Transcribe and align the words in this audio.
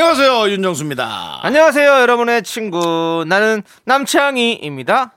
안녕하세요 0.00 0.50
윤정수입니다. 0.50 1.40
안녕하세요, 1.42 1.90
여러분의 2.02 2.44
친구. 2.44 3.24
나는 3.26 3.64
남창희입니다. 3.84 5.10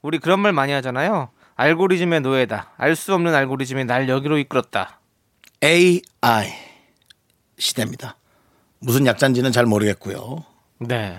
우리 0.00 0.20
그런 0.20 0.38
말 0.38 0.52
많이 0.52 0.70
하잖아요. 0.74 1.30
알고리즘의 1.56 2.20
노예다. 2.20 2.70
알 2.76 2.94
수 2.94 3.12
없는 3.14 3.34
알고리즘이 3.34 3.84
날 3.86 4.08
여기로 4.08 4.38
이끌었다. 4.38 5.00
AI 5.64 6.52
시대입니다. 7.58 8.14
무슨 8.78 9.06
약자인지는 9.06 9.50
잘 9.50 9.66
모르겠고요. 9.66 10.44
네. 10.78 11.18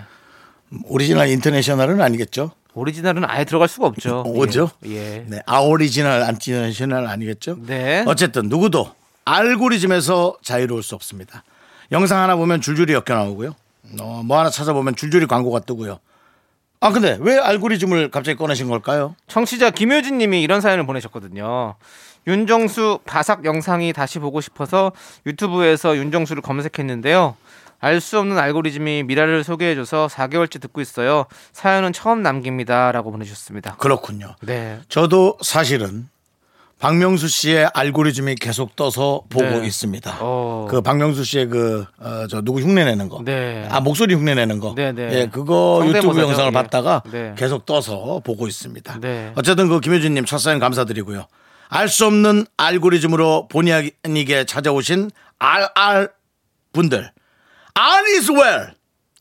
오리지널 0.86 1.28
인터내셔널은 1.28 2.00
아니겠죠? 2.00 2.52
오리지널은 2.74 3.26
아예 3.28 3.44
들어갈 3.44 3.68
수가 3.68 3.88
없죠. 3.88 4.24
오죠? 4.34 4.72
예. 4.86 4.92
예. 4.96 5.26
네, 5.28 5.42
아오리지널 5.46 6.24
인터내셔널 6.24 7.06
아니겠죠? 7.06 7.58
네. 7.66 8.06
어쨌든 8.08 8.48
누구도 8.48 8.96
알고리즘에서 9.26 10.38
자유로울 10.42 10.84
수 10.84 10.96
없습니다. 10.96 11.44
영상 11.92 12.20
하나 12.22 12.36
보면 12.36 12.62
줄줄이 12.62 12.94
엮여 12.94 13.04
나오고요. 13.18 13.56
어, 14.00 14.22
뭐 14.24 14.38
하나 14.40 14.50
찾아보면 14.50 14.96
줄줄이 14.96 15.26
광고가 15.26 15.62
뜨고요. 15.62 16.00
아 16.82 16.92
근데 16.92 17.18
왜 17.20 17.38
알고리즘을 17.38 18.10
갑자기 18.12 18.38
꺼내신 18.38 18.70
걸까요? 18.70 19.16
청취자 19.28 19.72
김효진 19.72 20.18
님이 20.18 20.42
이런 20.42 20.62
사연을 20.62 20.86
보내셨거든요. 20.86 21.76
윤정수 22.28 23.00
바삭 23.06 23.44
영상이 23.46 23.92
다시 23.94 24.20
보고 24.20 24.40
싶어서 24.40 24.92
유튜브에서 25.26 25.98
윤정수를 25.98 26.42
검색했는데요. 26.42 27.36
알 27.82 28.02
수 28.02 28.20
없는 28.20 28.38
알고리즘이 28.38 29.04
미라를 29.04 29.44
소개해줘서 29.46 30.08
4개월째 30.08 30.62
듣고 30.62 30.82
있어요. 30.82 31.26
사연은 31.54 31.94
처음 31.94 32.22
남깁니다. 32.22 32.92
라고 32.92 33.10
보내주셨습니다. 33.12 33.76
그렇군요. 33.78 34.36
네. 34.42 34.80
저도 34.90 35.38
사실은 35.42 36.10
박명수 36.80 37.28
씨의 37.28 37.70
알고리즘이 37.74 38.36
계속 38.36 38.76
떠서 38.78 39.24
보고 39.30 39.46
네. 39.46 39.68
있습니다. 39.68 40.18
어. 40.22 40.66
그 40.70 40.82
박명수 40.82 41.26
씨의 41.26 41.48
그, 41.50 41.86
어, 42.00 42.26
저 42.30 42.42
누구 42.42 42.62
흉내 42.62 42.86
내는 42.86 43.10
거. 43.10 43.22
네. 43.24 43.68
아, 43.70 43.82
목소리 43.82 44.16
흉내 44.16 44.34
내는 44.34 44.60
거. 44.60 44.74
네, 44.76 44.94
네. 44.94 45.10
예, 45.12 45.26
그거. 45.28 45.84
유튜브 45.86 46.18
영상을 46.20 46.48
예. 46.48 46.52
봤다가 46.54 47.04
네. 47.12 47.36
계속 47.38 47.66
떠서 47.66 48.22
보고 48.24 48.48
있습니다. 48.48 49.00
네. 49.02 49.34
어쨌든 49.36 49.68
그 49.68 49.82
김효진님 49.82 50.24
첫 50.26 50.38
사연 50.38 50.60
감사드리고요. 50.60 51.28
알 51.68 51.88
수 51.90 52.06
없는 52.06 52.46
알고리즘으로 52.58 53.48
본의 53.50 53.92
아니게 54.06 54.46
찾아오신 54.46 55.12
RR 55.38 56.08
분들. 56.72 57.12
All 57.78 58.06
is 58.18 58.32
well. 58.32 58.72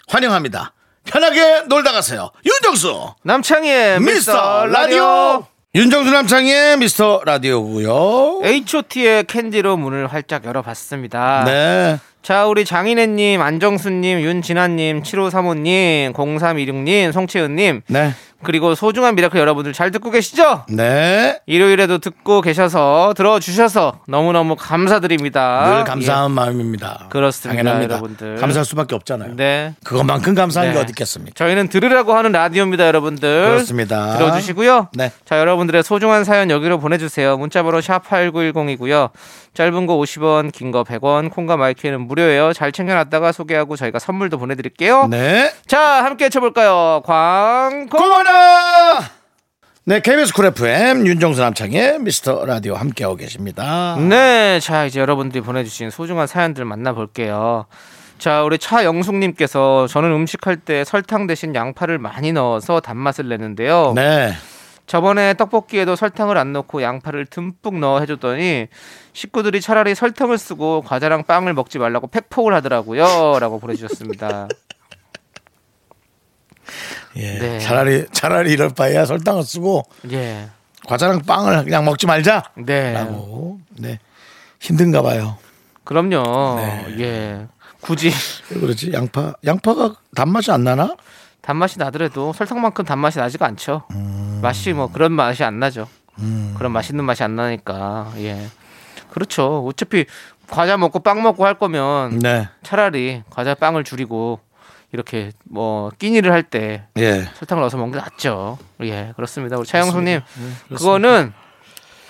환영합니다. 0.06 0.72
편하게 1.04 1.62
놀다 1.62 1.90
가세요. 1.92 2.30
윤정수. 2.46 3.14
남창희의 3.24 4.00
미스터 4.00 4.66
라디오. 4.66 5.44
윤정수 5.74 6.10
남창희의 6.10 6.78
미스터 6.78 7.20
라디오고요. 7.26 8.40
H.O.T의 8.42 9.24
캔디로 9.24 9.76
문을 9.76 10.06
활짝 10.06 10.46
열어봤습니다. 10.46 11.44
네. 11.44 11.98
자, 12.28 12.44
우리 12.44 12.66
장인혜님, 12.66 13.40
안정수님, 13.40 14.20
윤진아님, 14.20 15.02
7535님, 15.02 16.12
0326님, 16.12 17.10
송채은님, 17.10 17.80
네. 17.86 18.12
그리고 18.42 18.74
소중한 18.74 19.14
미라클 19.14 19.40
여러분들 19.40 19.72
잘 19.72 19.90
듣고 19.90 20.10
계시죠? 20.10 20.66
네. 20.68 21.40
일요일에도 21.46 21.98
듣고 21.98 22.40
계셔서 22.40 23.14
들어주셔서 23.16 24.00
너무너무 24.06 24.54
감사드립니다. 24.56 25.74
늘 25.74 25.84
감사한 25.84 26.30
마음입니다. 26.30 27.00
예. 27.04 27.08
그렇습니다, 27.08 27.62
당연합니다. 27.62 27.94
여러분들. 27.94 28.36
감사할 28.36 28.64
수밖에 28.64 28.94
없잖아요. 28.94 29.30
예. 29.30 29.34
네. 29.36 29.74
그것만큼 29.82 30.34
감사한 30.34 30.68
게 30.68 30.74
네. 30.74 30.80
어디 30.80 30.90
있겠습니까? 30.90 31.32
저희는 31.34 31.68
들으라고 31.68 32.14
하는 32.14 32.30
라디오입니다, 32.30 32.86
여러분들. 32.86 33.46
그렇습니다. 33.46 34.18
들어주시고요. 34.18 34.88
네. 34.92 35.10
자, 35.24 35.40
여러분들의 35.40 35.82
소중한 35.82 36.22
사연 36.22 36.50
여기로 36.50 36.78
보내주세요. 36.78 37.38
문자번호 37.38 37.80
샵8910이고요. 37.80 39.10
짧은 39.58 39.86
거 39.86 39.96
50원, 39.96 40.52
긴 40.52 40.70
거 40.70 40.84
100원, 40.84 41.32
콩과 41.32 41.56
마이크는 41.56 42.02
무료예요. 42.02 42.52
잘 42.52 42.70
챙겨놨다가 42.70 43.32
소개하고 43.32 43.74
저희가 43.74 43.98
선물도 43.98 44.38
보내드릴게요. 44.38 45.08
네. 45.08 45.50
자, 45.66 45.80
함께 46.04 46.28
쳐볼까요? 46.28 47.02
광고. 47.04 47.98
고마워! 47.98 49.00
네, 49.84 49.98
KBS 50.00 50.32
쿨 50.32 50.46
FM 50.46 51.04
윤정수 51.08 51.40
남창희의 51.40 51.98
미스터 51.98 52.44
라디오 52.44 52.76
함께하고 52.76 53.16
계십니다. 53.16 53.96
네, 53.98 54.60
자 54.60 54.84
이제 54.84 55.00
여러분들이 55.00 55.42
보내주신 55.42 55.90
소중한 55.90 56.28
사연들 56.28 56.64
만나볼게요. 56.64 57.66
자, 58.18 58.44
우리 58.44 58.58
차영숙님께서 58.58 59.88
저는 59.88 60.12
음식할 60.12 60.58
때 60.58 60.84
설탕 60.84 61.26
대신 61.26 61.52
양파를 61.56 61.98
많이 61.98 62.30
넣어서 62.32 62.78
단맛을 62.78 63.28
내는데요. 63.28 63.92
네. 63.96 64.34
저번에 64.88 65.34
떡볶이에도 65.34 65.94
설탕을 65.96 66.38
안 66.38 66.54
넣고 66.54 66.82
양파를 66.82 67.26
듬뿍 67.26 67.78
넣어 67.78 68.00
해줬더니 68.00 68.68
식구들이 69.12 69.60
차라리 69.60 69.94
설탕을 69.94 70.38
쓰고 70.38 70.82
과자랑 70.82 71.24
빵을 71.24 71.52
먹지 71.52 71.78
말라고 71.78 72.06
팩폭을 72.06 72.54
하더라고요.라고 72.54 73.60
보내주셨습니다. 73.60 74.48
예. 77.16 77.38
네. 77.38 77.58
차라리 77.60 78.06
차라리 78.12 78.52
이럴 78.52 78.70
바에야 78.70 79.04
설탕을 79.04 79.42
쓰고 79.42 79.82
예, 80.10 80.48
과자랑 80.86 81.20
빵을 81.20 81.64
그냥 81.64 81.84
먹지 81.84 82.06
말자. 82.06 82.44
네, 82.56 82.92
라고. 82.94 83.60
네. 83.78 83.98
힘든가 84.58 85.02
봐요. 85.02 85.36
그럼요. 85.84 86.56
네. 86.56 86.86
예, 86.98 87.46
굳이 87.82 88.10
왜 88.50 88.60
그러지? 88.60 88.92
양파 88.94 89.34
양파가 89.44 89.96
단맛이 90.14 90.50
안 90.50 90.64
나나? 90.64 90.96
단맛이 91.42 91.78
나더라도 91.78 92.32
설탕만큼 92.32 92.86
단맛이 92.86 93.18
나지가 93.18 93.46
않죠. 93.46 93.84
음. 93.92 94.27
맛이 94.42 94.72
뭐 94.72 94.90
그런 94.90 95.12
맛이 95.12 95.44
안 95.44 95.58
나죠. 95.58 95.88
그런 96.56 96.72
맛있는 96.72 97.04
맛이 97.04 97.22
안 97.22 97.36
나니까 97.36 98.12
예 98.18 98.46
그렇죠. 99.10 99.64
어차피 99.66 100.04
과자 100.48 100.76
먹고 100.76 101.00
빵 101.00 101.22
먹고 101.22 101.44
할 101.46 101.54
거면 101.58 102.18
네. 102.18 102.48
차라리 102.62 103.22
과자 103.30 103.54
빵을 103.54 103.84
줄이고 103.84 104.40
이렇게 104.92 105.32
뭐 105.44 105.90
끼니를 105.98 106.32
할때 106.32 106.84
예. 106.96 107.22
설탕을 107.34 107.60
넣어서 107.60 107.76
먹는 107.76 107.98
게 107.98 108.04
낫죠. 108.04 108.58
예 108.82 109.12
그렇습니다. 109.16 109.56
우리 109.58 109.66
차영수님 109.66 110.20
그거는 110.70 111.32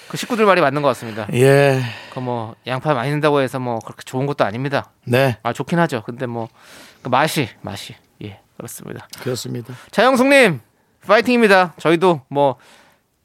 그 0.08 0.16
식구들 0.16 0.46
말이 0.46 0.60
맞는 0.62 0.80
것 0.80 0.88
같습니다. 0.88 1.26
예. 1.34 1.82
그 2.14 2.20
뭐 2.20 2.54
양파 2.66 2.94
많이 2.94 3.10
넣는다고 3.10 3.40
해서 3.40 3.58
뭐 3.60 3.78
그렇게 3.80 4.02
좋은 4.04 4.26
것도 4.26 4.44
아닙니다. 4.44 4.90
네. 5.04 5.36
아 5.42 5.52
좋긴 5.52 5.78
하죠. 5.80 6.02
근데 6.04 6.26
뭐 6.26 6.48
그 7.02 7.08
맛이 7.10 7.48
맛이 7.60 7.94
예 8.24 8.40
그렇습니다. 8.56 9.06
그렇습니다. 9.20 9.72
차영숙님 9.92 10.60
파이팅입니다. 11.08 11.74
저희도 11.78 12.22
뭐 12.28 12.56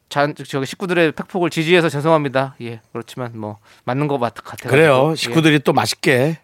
자, 0.10 0.28
저기 0.48 0.66
식구들의 0.66 1.12
팩폭을 1.14 1.50
지지해서 1.50 1.90
죄송합니다. 1.90 2.56
예 2.62 2.82
그렇지만 2.92 3.32
뭐 3.36 3.58
맞는 3.86 4.08
것 4.08 4.20
같- 4.20 4.36
같아요. 4.36 4.70
그래요. 4.72 5.16
식구들이 5.16 5.60
또 5.60 5.74
맛있게 5.74 6.40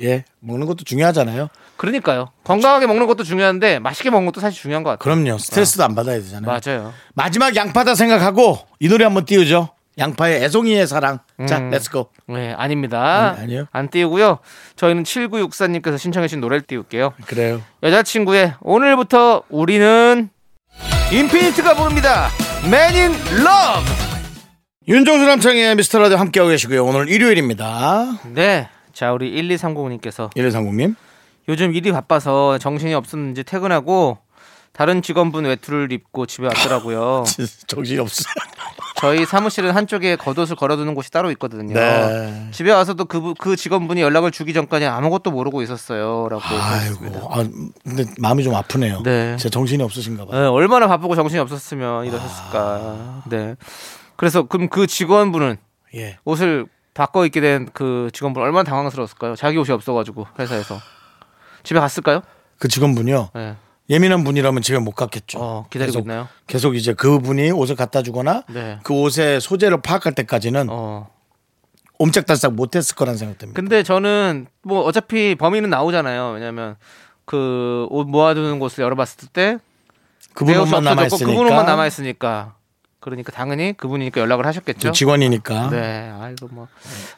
예 0.00 0.24
먹는 0.40 0.66
것도 0.66 0.84
중요하잖아요. 0.84 1.48
그러니까요. 1.76 2.28
건강하게 2.44 2.86
먹는 2.86 3.06
것도 3.06 3.24
중요한데 3.24 3.78
맛있게 3.80 4.10
먹는 4.10 4.26
것도 4.26 4.40
사실 4.40 4.60
중요한 4.60 4.82
것 4.82 4.90
같아요. 4.90 5.02
그럼요. 5.16 5.38
스트레스도 5.38 5.82
안 5.84 5.94
받아야 5.94 6.16
되잖아요. 6.16 6.50
맞아요. 6.64 6.92
마지막 7.14 7.54
양파다 7.56 7.94
생각하고 7.94 8.58
이 8.80 8.88
노래 8.88 9.04
한번 9.04 9.24
띄우죠. 9.24 9.70
양파의 9.98 10.42
애송이의 10.44 10.86
사랑. 10.86 11.18
자, 11.46 11.58
음. 11.58 11.70
Let's 11.70 11.94
go. 11.94 12.08
네 12.28 12.54
아닙니다. 12.56 13.34
네, 13.36 13.42
아니요. 13.42 13.66
안 13.72 13.88
띄우고요. 13.88 14.38
저희는 14.76 15.02
7964님께서 15.02 15.98
신청해주신 15.98 16.40
노래를 16.40 16.62
띄울게요. 16.62 17.12
그래요. 17.26 17.60
여자친구의 17.82 18.54
오늘부터 18.62 19.42
우리는 19.50 20.30
인피니트가 21.12 21.76
부릅니다. 21.76 22.28
Man 22.64 22.94
in 22.94 23.12
Love. 23.32 23.94
윤정수 24.88 25.26
남창의 25.26 25.76
미스터 25.76 25.98
라디오 25.98 26.16
함께하고 26.16 26.48
계시고요. 26.48 26.86
오늘 26.86 27.10
일요일입니다. 27.10 28.18
네. 28.32 28.70
자 28.94 29.12
우리 29.12 29.30
1230님께서 29.30 30.30
일일상국님. 30.34 30.94
요즘 31.50 31.74
일이 31.74 31.92
바빠서 31.92 32.56
정신이 32.56 32.94
없었는지 32.94 33.44
퇴근하고 33.44 34.16
다른 34.72 35.02
직원분 35.02 35.44
외투를 35.44 35.92
입고 35.92 36.24
집에 36.24 36.46
왔더라고요. 36.46 37.24
정신이 37.68 37.98
없어. 37.98 38.24
저희 39.02 39.26
사무실은 39.26 39.72
한쪽에 39.72 40.14
겉옷을 40.14 40.54
걸어두는 40.54 40.94
곳이 40.94 41.10
따로 41.10 41.32
있거든요. 41.32 41.74
네. 41.74 42.46
집에 42.52 42.70
와서도 42.70 43.06
그, 43.06 43.34
그 43.36 43.56
직원분이 43.56 44.00
연락을 44.00 44.30
주기 44.30 44.54
전까지 44.54 44.86
아무것도 44.86 45.32
모르고 45.32 45.60
있었어요. 45.62 46.28
라고. 46.30 46.42
아이고. 46.48 47.28
아, 47.28 47.42
근데 47.84 48.04
마음이 48.18 48.44
좀 48.44 48.54
아프네요. 48.54 49.02
네. 49.02 49.36
제 49.38 49.50
정신이 49.50 49.82
없으신가 49.82 50.26
봐요. 50.26 50.40
네, 50.40 50.46
얼마나 50.46 50.86
바쁘고 50.86 51.16
정신이 51.16 51.40
없었으면 51.40 52.06
이러셨을까. 52.06 53.22
네. 53.26 53.56
그래서 54.14 54.44
그럼 54.44 54.68
그 54.68 54.86
직원분은 54.86 55.56
예. 55.96 56.18
옷을 56.24 56.66
바꿔 56.94 57.26
입게 57.26 57.40
된 57.40 57.66
그 57.72 58.08
직원분 58.12 58.40
얼마나 58.40 58.62
당황스러웠을까요? 58.62 59.34
자기 59.34 59.56
옷이 59.58 59.72
없어가지고 59.72 60.28
회사에서. 60.38 60.78
집에 61.64 61.80
갔을까요? 61.80 62.22
그 62.60 62.68
직원분이요. 62.68 63.30
네. 63.34 63.56
예민한 63.90 64.24
분이라면 64.24 64.62
집에 64.62 64.78
못 64.78 64.92
갔겠죠. 64.92 65.38
어, 65.40 65.66
기다리고 65.70 65.92
계속, 65.98 66.00
있나요? 66.04 66.28
계속 66.46 66.76
이제 66.76 66.94
그분이 66.94 67.50
옷을 67.50 67.76
갖다 67.76 68.02
주거나 68.02 68.44
네. 68.48 68.78
그 68.82 68.94
옷의 68.94 69.40
소재를 69.40 69.80
파악할 69.82 70.14
때까지는 70.14 70.68
어. 70.70 71.08
옴짝달싹 71.98 72.54
못했을 72.54 72.96
거란 72.96 73.16
생각됩니다. 73.16 73.60
근데 73.60 73.82
저는 73.82 74.46
뭐 74.62 74.82
어차피 74.82 75.34
범인은 75.36 75.70
나오잖아요. 75.70 76.30
왜냐면 76.30 76.76
그 77.24 77.86
옷 77.90 78.06
모아두는 78.08 78.58
곳을 78.58 78.82
열어봤을 78.84 79.28
때 79.32 79.58
그분 80.34 80.56
옷만 80.58 80.82
남아 80.84 81.04
있으니까. 81.06 81.26
그분 81.26 81.46
옷만 81.46 81.66
남아 81.66 81.86
있으니까 81.86 82.54
그러니까 83.00 83.32
당연히 83.32 83.74
그분이니까 83.76 84.20
연락을 84.20 84.46
하셨겠죠. 84.46 84.92
직원이니까 84.92 85.70
네, 85.70 86.12
아이고 86.20 86.48
뭐 86.50 86.68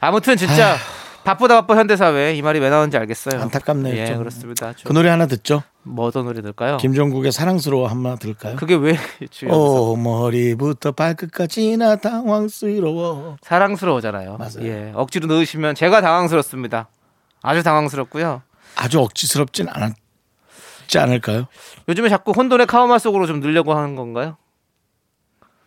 아무튼 0.01 0.35
진짜 0.37 0.75
바쁘다 1.23 1.61
바빠 1.61 1.77
현대사회 1.77 2.35
이 2.35 2.41
말이 2.41 2.59
왜 2.59 2.69
나오는지 2.69 2.97
알겠어요. 2.97 3.41
안타깝네요, 3.41 3.95
예, 3.95 4.05
좀. 4.07 4.17
그렇습니다. 4.17 4.73
그 4.83 4.93
노래 4.93 5.09
하나 5.09 5.25
듣죠. 5.27 5.63
뭐 5.85 6.07
어떤 6.07 6.25
노래 6.25 6.41
들까요? 6.41 6.77
김종국의 6.77 7.31
사랑스러워 7.31 7.87
한번 7.87 8.17
들을까요? 8.17 8.55
그게 8.55 8.75
왜? 8.75 8.97
오 9.49 9.95
머리부터 9.95 10.91
발끝까지 10.93 11.77
나 11.77 11.95
당황스러워. 11.95 13.37
사랑스러워잖아요. 13.41 14.37
맞아요. 14.37 14.61
예, 14.63 14.91
억지로 14.95 15.27
넣으시면 15.27 15.75
제가 15.75 16.01
당황스럽습니다. 16.01 16.87
아주 17.41 17.61
당황스럽고요. 17.61 18.41
아주 18.75 18.99
억지스럽진 18.99 19.67
않았지 19.69 20.97
않을까요? 20.97 21.45
요즘에 21.87 22.09
자꾸 22.09 22.31
혼돈의 22.31 22.65
카오마 22.65 22.97
속으로 22.97 23.27
좀 23.27 23.39
늘려고 23.39 23.73
하는 23.75 23.95
건가요? 23.95 24.37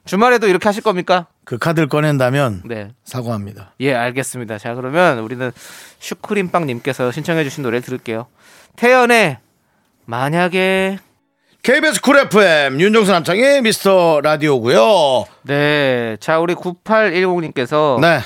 주말에도 0.04 0.48
이렇게 0.48 0.68
하실 0.68 0.82
겁니까? 0.82 1.26
그 1.44 1.58
카드를 1.58 1.88
꺼낸다면 1.88 2.62
네. 2.64 2.92
사과합니다. 3.04 3.74
예, 3.80 3.94
알겠습니다. 3.94 4.58
자, 4.58 4.74
그러면 4.74 5.18
우리는 5.20 5.52
슈크림빵님께서 6.00 7.12
신청해주신 7.12 7.62
노래 7.62 7.80
들을게요. 7.80 8.26
태연의 8.76 9.38
만약에 10.18 10.98
KBS 11.62 12.00
쿨 12.00 12.16
FM 12.16 12.80
윤정수 12.80 13.12
남창의 13.12 13.60
미스터 13.60 14.22
라디오고요. 14.22 15.26
네, 15.42 16.16
자 16.18 16.38
우리 16.38 16.54
9810님께서 16.54 18.00
네. 18.00 18.20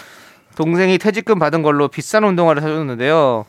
동생이 0.55 0.97
퇴직금 0.99 1.41
받은 1.41 1.63
걸로 1.63 1.89
비싼 1.89 2.23
운동화를 2.23 2.63
사줬는데요. 2.63 3.47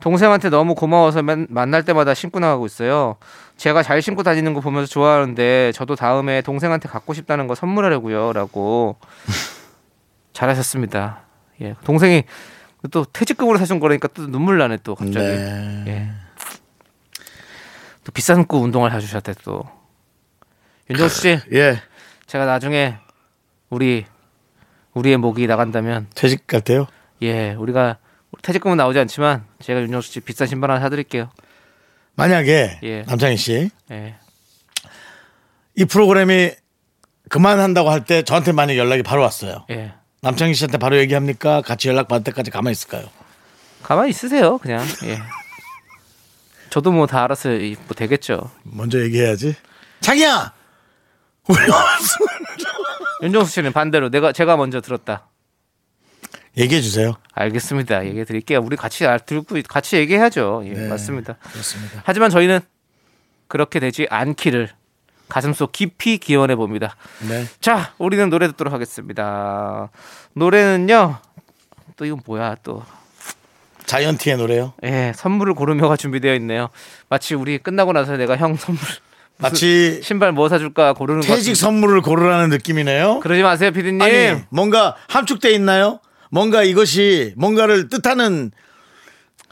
동생한테 0.00 0.48
너무 0.48 0.74
고마워서 0.74 1.22
맨- 1.22 1.46
만날 1.50 1.84
때마다 1.84 2.14
신고 2.14 2.38
나가고 2.40 2.64
있어요. 2.64 3.16
제가 3.58 3.82
잘 3.82 4.00
신고 4.00 4.22
다니는 4.22 4.54
거 4.54 4.60
보면서 4.62 4.88
좋아하는데 4.88 5.72
저도 5.72 5.96
다음에 5.96 6.40
동생한테 6.40 6.88
갖고 6.88 7.12
싶다는 7.12 7.46
거 7.46 7.54
선물하려고요라고 7.54 8.96
잘하셨습니다. 10.32 11.20
예, 11.60 11.74
동생이 11.84 12.24
또 12.90 13.04
퇴직금으로 13.04 13.58
사준 13.58 13.80
거라니까 13.80 14.08
또 14.14 14.26
눈물 14.30 14.56
나네 14.56 14.78
또 14.82 14.94
갑자기. 14.94 15.26
네. 15.26 15.84
예. 15.88 16.08
또 18.06 18.12
비싼 18.12 18.46
거 18.46 18.58
운동화를 18.58 18.94
사주셨대 19.00 19.34
또. 19.42 19.64
윤정수 20.88 21.20
씨, 21.22 21.40
예. 21.54 21.82
제가 22.28 22.44
나중에 22.44 22.94
우리 23.68 24.06
우리의 24.94 25.16
목이 25.16 25.48
나간다면 25.48 26.06
퇴직 26.14 26.46
갈 26.46 26.60
때요? 26.60 26.86
예 27.22 27.54
우리가 27.54 27.98
퇴직금은 28.42 28.76
나오지 28.76 28.98
않지만 29.00 29.44
제가 29.60 29.80
윤정수 29.80 30.12
씨 30.12 30.20
비싼 30.20 30.46
신발 30.46 30.70
하나 30.70 30.80
사드릴게요. 30.80 31.30
만약에 32.14 32.78
예. 32.84 33.02
남창희 33.02 33.36
씨이 33.36 33.70
예, 33.90 34.14
프로그램이 35.84 36.52
그만한다고 37.28 37.90
할 37.90 38.04
때 38.04 38.22
저한테 38.22 38.52
만약 38.52 38.76
연락이 38.76 39.02
바로 39.02 39.22
왔어요. 39.22 39.66
예. 39.70 39.94
남창희 40.22 40.54
씨한테 40.54 40.78
바로 40.78 40.96
얘기합니까? 40.98 41.60
같이 41.60 41.88
연락 41.88 42.06
받을 42.06 42.22
때까지 42.22 42.52
가만히 42.52 42.72
있을까요? 42.72 43.08
가만히 43.82 44.10
있으세요, 44.10 44.58
그냥. 44.58 44.84
예. 45.04 45.18
저도 46.70 46.92
뭐 46.92 47.06
다 47.06 47.24
알아서 47.24 47.52
이- 47.52 47.76
뭐 47.86 47.94
되겠죠. 47.96 48.50
먼저 48.64 49.00
얘기해야지. 49.00 49.54
자기야. 50.00 50.52
윤정수 53.22 53.50
씨는 53.52 53.72
반대로 53.72 54.10
내가 54.10 54.32
제가 54.32 54.56
먼저 54.56 54.80
들었다. 54.80 55.28
얘기해 56.56 56.80
주세요. 56.80 57.14
알겠습니다. 57.32 58.06
얘기해 58.06 58.24
드릴게요. 58.24 58.60
우리 58.62 58.76
같이 58.76 59.06
알 59.06 59.20
들고 59.20 59.56
같이 59.68 59.96
얘기해야죠. 59.96 60.62
예, 60.66 60.70
네. 60.72 60.88
맞습니다. 60.88 61.34
그렇습니다. 61.52 62.02
하지만 62.04 62.30
저희는 62.30 62.60
그렇게 63.48 63.78
되지 63.78 64.06
않기를 64.10 64.70
가슴속 65.28 65.72
깊이 65.72 66.18
기원해 66.18 66.56
봅니다. 66.56 66.96
네. 67.28 67.46
자, 67.60 67.94
우리는 67.98 68.28
노래 68.30 68.46
듣도록 68.48 68.72
하겠습니다. 68.72 69.90
노래는요. 70.34 71.18
또 71.96 72.04
이건 72.04 72.20
뭐야 72.26 72.56
또. 72.62 72.84
자이언티의 73.86 74.36
노래요. 74.36 74.74
예, 74.84 75.12
선물을 75.14 75.54
고르며가 75.54 75.96
준비되어 75.96 76.34
있네요. 76.36 76.68
마치 77.08 77.34
우리 77.34 77.58
끝나고 77.58 77.92
나서 77.92 78.16
내가 78.16 78.36
형 78.36 78.56
선물 78.56 78.82
마치 79.38 80.00
신발 80.02 80.32
뭐 80.32 80.48
사줄까 80.48 80.92
고르는 80.94 81.20
것 81.20 81.26
퇴직 81.28 81.52
같은- 81.52 81.54
선물을 81.56 82.00
고르라는 82.02 82.48
느낌이네요. 82.50 83.20
그러지 83.20 83.42
마세요, 83.42 83.70
피디님. 83.70 84.00
아니 84.02 84.40
뭔가 84.50 84.96
함축돼 85.08 85.50
있나요? 85.52 86.00
뭔가 86.30 86.62
이것이 86.62 87.32
뭔가를 87.36 87.88
뜻하는 87.88 88.50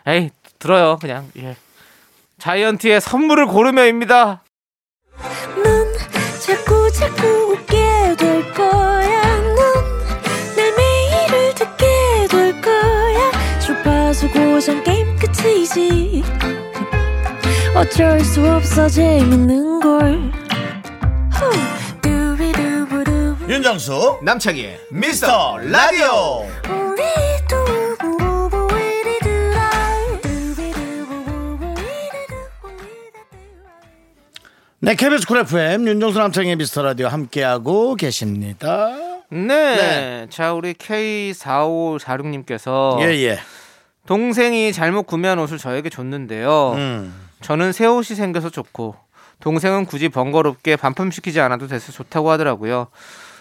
에이, 0.06 0.30
들어요, 0.58 0.98
그냥. 1.00 1.30
예. 1.38 1.56
자이언티의 2.38 3.00
선물을 3.00 3.46
고르며입니다. 3.46 4.42
넌 5.62 5.94
자꾸 6.40 6.90
자꾸 6.92 7.26
웃게 7.52 7.76
고정 14.34 14.82
게임 14.84 15.16
끝이지. 15.16 16.22
어쩔 17.74 18.20
수 18.20 18.46
없어 18.46 18.86
재밌는 18.88 19.80
걸. 19.80 20.30
윤정수 23.48 24.18
남창희 24.22 24.76
미스터 24.90 25.56
라디오. 25.58 26.46
네, 34.80 34.94
KBS 34.94 35.26
쿨 35.26 35.38
FM 35.38 35.88
윤정수 35.88 36.18
남창희 36.18 36.56
미스터 36.56 36.82
라디오 36.82 37.08
함께하고 37.08 37.94
계십니다. 37.94 38.90
네. 39.30 39.46
네. 39.46 40.26
자, 40.30 40.52
우리 40.52 40.74
K4546님께서 40.74 43.00
예, 43.00 43.06
예. 43.24 43.38
동생이 44.06 44.72
잘못 44.72 45.04
구매한 45.04 45.38
옷을 45.38 45.58
저에게 45.58 45.88
줬는데요. 45.88 46.72
음. 46.76 47.14
저는 47.40 47.72
새 47.72 47.86
옷이 47.86 48.16
생겨서 48.16 48.50
좋고 48.50 48.94
동생은 49.40 49.86
굳이 49.86 50.08
번거롭게 50.08 50.76
반품시키지 50.76 51.40
않아도 51.40 51.66
돼서 51.66 51.92
좋다고 51.92 52.30
하더라고요. 52.30 52.88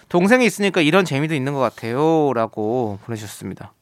동생이 0.09 0.45
있으니까 0.45 0.81
이런 0.81 1.05
재미도 1.05 1.33
있는 1.33 1.53
것 1.53 1.59
같아요라고 1.59 2.99
보내주셨습니다. 3.05 3.73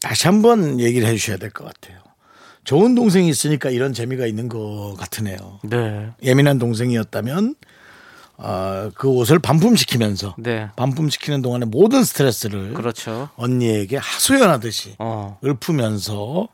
다시 0.00 0.26
한번 0.26 0.80
얘기를 0.80 1.06
해주셔야 1.08 1.36
될 1.36 1.50
것 1.50 1.64
같아요. 1.64 2.00
좋은 2.64 2.94
동생이 2.94 3.28
있으니까 3.28 3.70
이런 3.70 3.92
재미가 3.92 4.26
있는 4.26 4.48
것 4.48 4.94
같으네요. 4.98 5.60
네, 5.64 6.10
예민한 6.22 6.58
동생이었다면 6.58 7.54
어, 8.38 8.90
그 8.94 9.08
옷을 9.08 9.38
반품시키면서 9.38 10.34
네, 10.38 10.68
반품시키는 10.76 11.42
동안에 11.42 11.64
모든 11.66 12.04
스트레스를 12.04 12.74
그렇죠. 12.74 13.28
언니에게 13.36 13.96
하소연하듯이 13.96 14.96
어, 14.98 15.38
읊으면서 15.44 16.48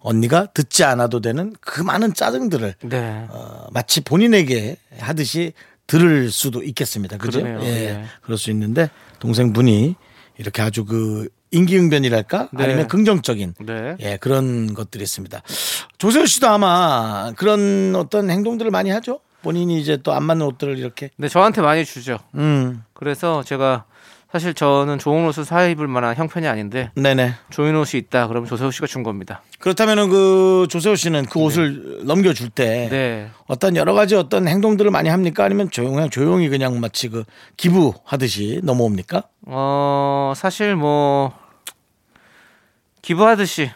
언니가 0.00 0.46
듣지 0.46 0.84
않아도 0.84 1.20
되는 1.20 1.54
그 1.60 1.80
많은 1.80 2.14
짜증들을 2.14 2.74
네, 2.82 3.26
어, 3.30 3.66
마치 3.72 4.00
본인에게 4.00 4.76
하듯이 4.98 5.52
들을 5.86 6.30
수도 6.30 6.62
있겠습니다. 6.62 7.16
그죠? 7.16 7.40
예. 7.40 7.58
예. 7.62 8.04
그럴 8.22 8.36
수 8.36 8.50
있는데 8.50 8.90
동생분이 9.20 9.96
이렇게 10.36 10.62
아주 10.62 10.84
그 10.84 11.28
인기응변이랄까 11.50 12.50
네. 12.52 12.64
아니면 12.64 12.88
긍정적인 12.88 13.54
네. 13.64 13.96
예, 14.00 14.16
그런 14.18 14.74
것들이 14.74 15.02
있습니다. 15.02 15.42
조세호 15.96 16.26
씨도 16.26 16.46
아마 16.46 17.32
그런 17.36 17.94
어떤 17.96 18.30
행동들을 18.30 18.70
많이 18.70 18.90
하죠. 18.90 19.20
본인이 19.42 19.78
이제 19.80 19.96
또 19.98 20.12
안 20.12 20.24
맞는 20.24 20.44
옷들을 20.46 20.78
이렇게 20.78 21.10
네, 21.16 21.28
저한테 21.28 21.62
많이 21.62 21.84
주죠. 21.84 22.18
음. 22.34 22.82
그래서 22.92 23.42
제가 23.42 23.84
사실 24.30 24.52
저는 24.52 24.98
좋은 24.98 25.26
옷을 25.26 25.44
사 25.46 25.64
입을 25.66 25.86
만한 25.88 26.14
형편이 26.14 26.46
아닌데 26.46 26.90
네네. 26.96 27.32
좋은 27.48 27.74
옷이 27.76 27.98
있다. 27.98 28.26
그러면 28.28 28.46
조세호 28.46 28.70
씨가 28.70 28.86
준 28.86 29.02
겁니다. 29.02 29.40
그렇다면은 29.58 30.10
그 30.10 30.66
조세호 30.68 30.96
씨는 30.96 31.26
그 31.26 31.38
옷을 31.38 32.00
넘겨줄 32.04 32.50
때 32.50 32.88
네, 32.90 33.30
어떤 33.46 33.74
여러 33.76 33.94
가지 33.94 34.16
어떤 34.16 34.46
행동들을 34.46 34.90
많이 34.90 35.08
합니까? 35.08 35.44
아니면 35.44 35.70
조용히 35.70 36.10
조용히 36.10 36.48
그냥 36.50 36.78
마치 36.78 37.08
그 37.08 37.24
기부하듯이 37.56 38.60
넘어옵니까? 38.64 39.22
어 39.46 40.34
사실 40.36 40.76
뭐 40.76 41.32
기부하듯이 43.00 43.70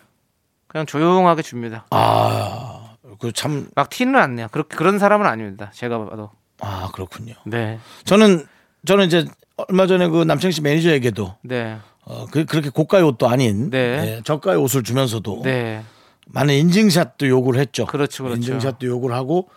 그냥 0.67 0.87
조용하게 0.87 1.41
줍니다. 1.43 1.87
아, 1.91 2.72
그 3.23 3.31
참, 3.31 3.69
막 3.77 3.89
티는 3.89 4.17
안 4.17 4.35
내요. 4.35 4.49
그렇게 4.51 4.75
그런 4.77 4.99
사람은 4.99 5.25
아닙니다. 5.27 5.71
제가 5.73 5.97
봐도. 6.05 6.31
아, 6.61 6.91
그렇군요. 6.93 7.35
네, 7.47 7.79
저는, 8.05 8.45
저는 8.85 9.07
이제 9.07 9.25
얼마 9.57 9.87
전에 9.87 10.09
그 10.09 10.25
남창희 10.25 10.51
씨 10.51 10.61
매니저에게도 10.61 11.37
네, 11.43 11.79
어, 12.05 12.27
그, 12.33 12.45
그렇게 12.45 12.69
고가의 12.69 13.05
옷도 13.05 13.29
아닌 13.29 13.71
네. 13.71 13.79
예, 13.79 14.23
저가의 14.25 14.59
옷을 14.59 14.83
주면서도 14.83 15.43
네. 15.45 15.85
많은 16.27 16.53
인증샷도 16.53 17.29
요구를 17.29 17.61
했죠. 17.61 17.87
그렇죠, 17.87 18.25
그렇죠. 18.25 18.41
인증샷도 18.41 18.89
요구를 18.89 19.15
하고 19.15 19.49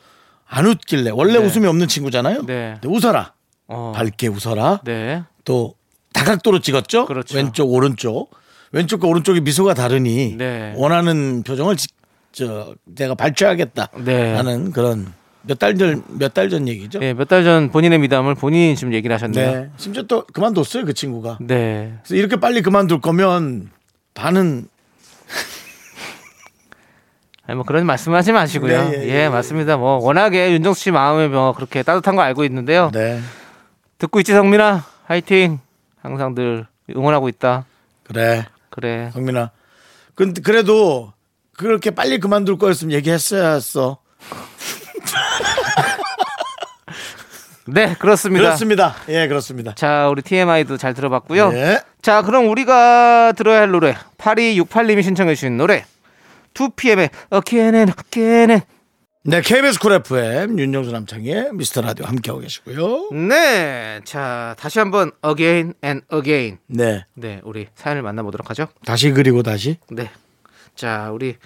안 0.48 0.68
웃길래 0.68 1.10
원래 1.10 1.34
네. 1.34 1.40
웃음이 1.44 1.66
없는 1.66 1.88
친구잖아요. 1.88 2.46
네. 2.46 2.76
웃어라. 2.86 3.34
어. 3.68 3.94
밝게 3.96 4.28
웃어라. 4.28 4.82
네. 4.84 5.24
또 5.44 5.74
다각도로 6.14 6.60
찍었죠. 6.60 7.08
그렇죠. 7.08 7.36
왼쪽 7.36 7.72
오른쪽 7.72 8.30
왼쪽과 8.74 9.08
오른쪽의 9.08 9.42
미소가 9.42 9.74
다르니 9.74 10.36
네. 10.38 10.74
원하는 10.78 11.42
표정을 11.42 11.78
지- 11.78 11.88
저 12.36 12.76
내가 12.84 13.16
발췌하겠다. 13.16 13.88
네. 14.04 14.34
하는 14.36 14.72
그런 14.72 15.14
몇 15.44 15.58
달 15.58 15.78
전 15.78 16.04
몇 16.20 16.34
달 16.34 16.50
전 16.50 16.68
얘기죠. 16.68 17.00
예, 17.02 17.14
몇달 17.14 17.44
전 17.44 17.70
본인의 17.72 18.00
미담을 18.00 18.36
본인이 18.36 18.76
지금 18.76 18.94
얘기를 18.94 19.14
하셨네요. 19.14 19.52
네. 19.54 19.70
심지어 19.78 20.04
또 20.04 20.26
그만뒀어요 20.34 20.86
그 20.86 20.94
친구가. 20.94 21.38
네. 21.42 21.94
그래서 22.04 22.16
이렇게 22.16 22.36
빨리 22.36 22.62
그만둘 22.62 23.00
거면 23.00 23.70
반은 24.16 24.68
아니, 27.48 27.56
뭐 27.56 27.64
그런 27.64 27.86
말씀하지 27.86 28.32
마시고요. 28.32 28.90
네, 28.90 28.98
예, 28.98 29.04
예, 29.04 29.08
예, 29.10 29.24
예. 29.26 29.30
맞습니다. 29.30 29.78
뭐 29.78 29.98
워낙에 29.98 30.52
윤정수 30.54 30.82
씨 30.82 30.92
마음이 30.92 31.28
뭐 31.28 31.54
그렇게 31.54 31.84
따뜻한 31.84 32.16
거 32.16 32.22
알고 32.24 32.44
있는데요. 32.46 32.90
네 32.92 33.22
듣고 34.00 34.20
있지 34.20 34.34
성민아, 34.34 34.84
화이팅. 35.06 35.60
항상 36.02 36.36
늘 36.36 36.66
응원하고 36.96 37.30
있다. 37.30 37.66
그래 38.04 38.46
그래. 38.70 39.10
성민아. 39.14 39.52
근데 40.16 40.42
그래도 40.42 41.14
그렇게 41.58 41.92
빨리 41.92 42.20
그만둘 42.20 42.58
거였으면 42.58 42.94
얘기했어야 42.94 43.54
했어. 43.54 44.00
네, 47.68 47.96
그렇습니다. 47.98 48.44
그렇습니다. 48.44 48.96
예 49.10 49.28
그렇습니다. 49.28 49.74
자, 49.74 50.08
우리 50.10 50.22
TMI도 50.22 50.78
잘 50.78 50.94
들어봤고요. 50.94 51.52
네. 51.52 51.80
자, 52.02 52.22
그럼 52.22 52.50
우리가 52.50 53.34
들어야 53.36 53.62
할 53.62 53.72
노래 53.72 53.96
8268님이 54.18 55.02
신청해 55.02 55.34
주신 55.34 55.58
노래 55.58 55.86
2PM의 56.54 57.10
Again 57.34 57.76
and 57.76 57.94
Again 58.06 58.52
and 58.52 58.66
네, 59.28 59.42
KBS 59.42 59.80
쿨 59.80 59.94
FM 59.94 60.60
윤정수 60.60 60.92
남창의 60.92 61.50
미스터 61.54 61.82
라디오 61.82 62.06
함께하고 62.06 62.42
계시고요. 62.42 63.10
네. 63.12 64.00
자, 64.04 64.56
다시 64.60 64.78
한번 64.78 65.12
Again 65.26 65.74
and 65.84 66.06
Again. 66.14 66.60
네, 66.68 67.06
네, 67.16 67.42
우리 67.44 67.66
사연을 67.74 68.04
만나보도록 68.04 68.52
하죠. 68.52 68.68
다시 68.86 69.10
그리고 69.10 69.42
다시 69.42 69.80
네. 69.90 70.12
자, 70.76 71.10
우리 71.12 71.38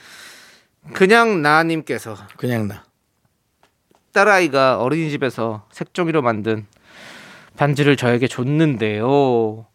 그냥 0.94 1.42
나님께서 1.42 2.18
그냥 2.38 2.68
나. 2.68 2.84
딸아이가 4.12 4.82
어린이집에서 4.82 5.68
색종이로 5.72 6.22
만든 6.22 6.66
반지를 7.58 7.96
저에게 7.96 8.28
줬는데요. 8.28 9.66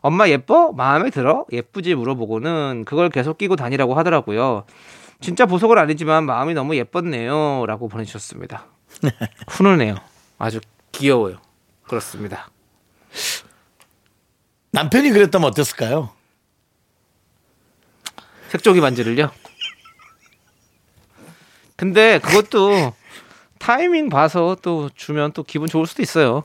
엄마 0.00 0.28
예뻐? 0.28 0.72
마음에 0.72 1.10
들어? 1.10 1.44
예쁘지 1.52 1.94
물어보고는 1.94 2.84
그걸 2.86 3.10
계속 3.10 3.36
끼고 3.36 3.56
다니라고 3.56 3.94
하더라고요. 3.94 4.64
진짜 5.20 5.44
보석은 5.44 5.76
아니지만 5.76 6.24
마음이 6.24 6.54
너무 6.54 6.76
예뻤네요. 6.76 7.64
라고 7.66 7.88
보내주셨습니다. 7.88 8.66
훈훈해요. 9.48 9.96
아주 10.38 10.60
귀여워요. 10.92 11.36
그렇습니다. 11.82 12.48
남편이 14.72 15.10
그랬다면 15.10 15.48
어땠을까요? 15.48 16.10
색종이 18.50 18.80
반지를요. 18.80 19.30
근데 21.76 22.18
그것도 22.18 22.92
타이밍 23.58 24.08
봐서 24.08 24.56
또 24.60 24.90
주면 24.94 25.32
또 25.32 25.42
기분 25.42 25.68
좋을 25.68 25.86
수도 25.86 26.02
있어요. 26.02 26.44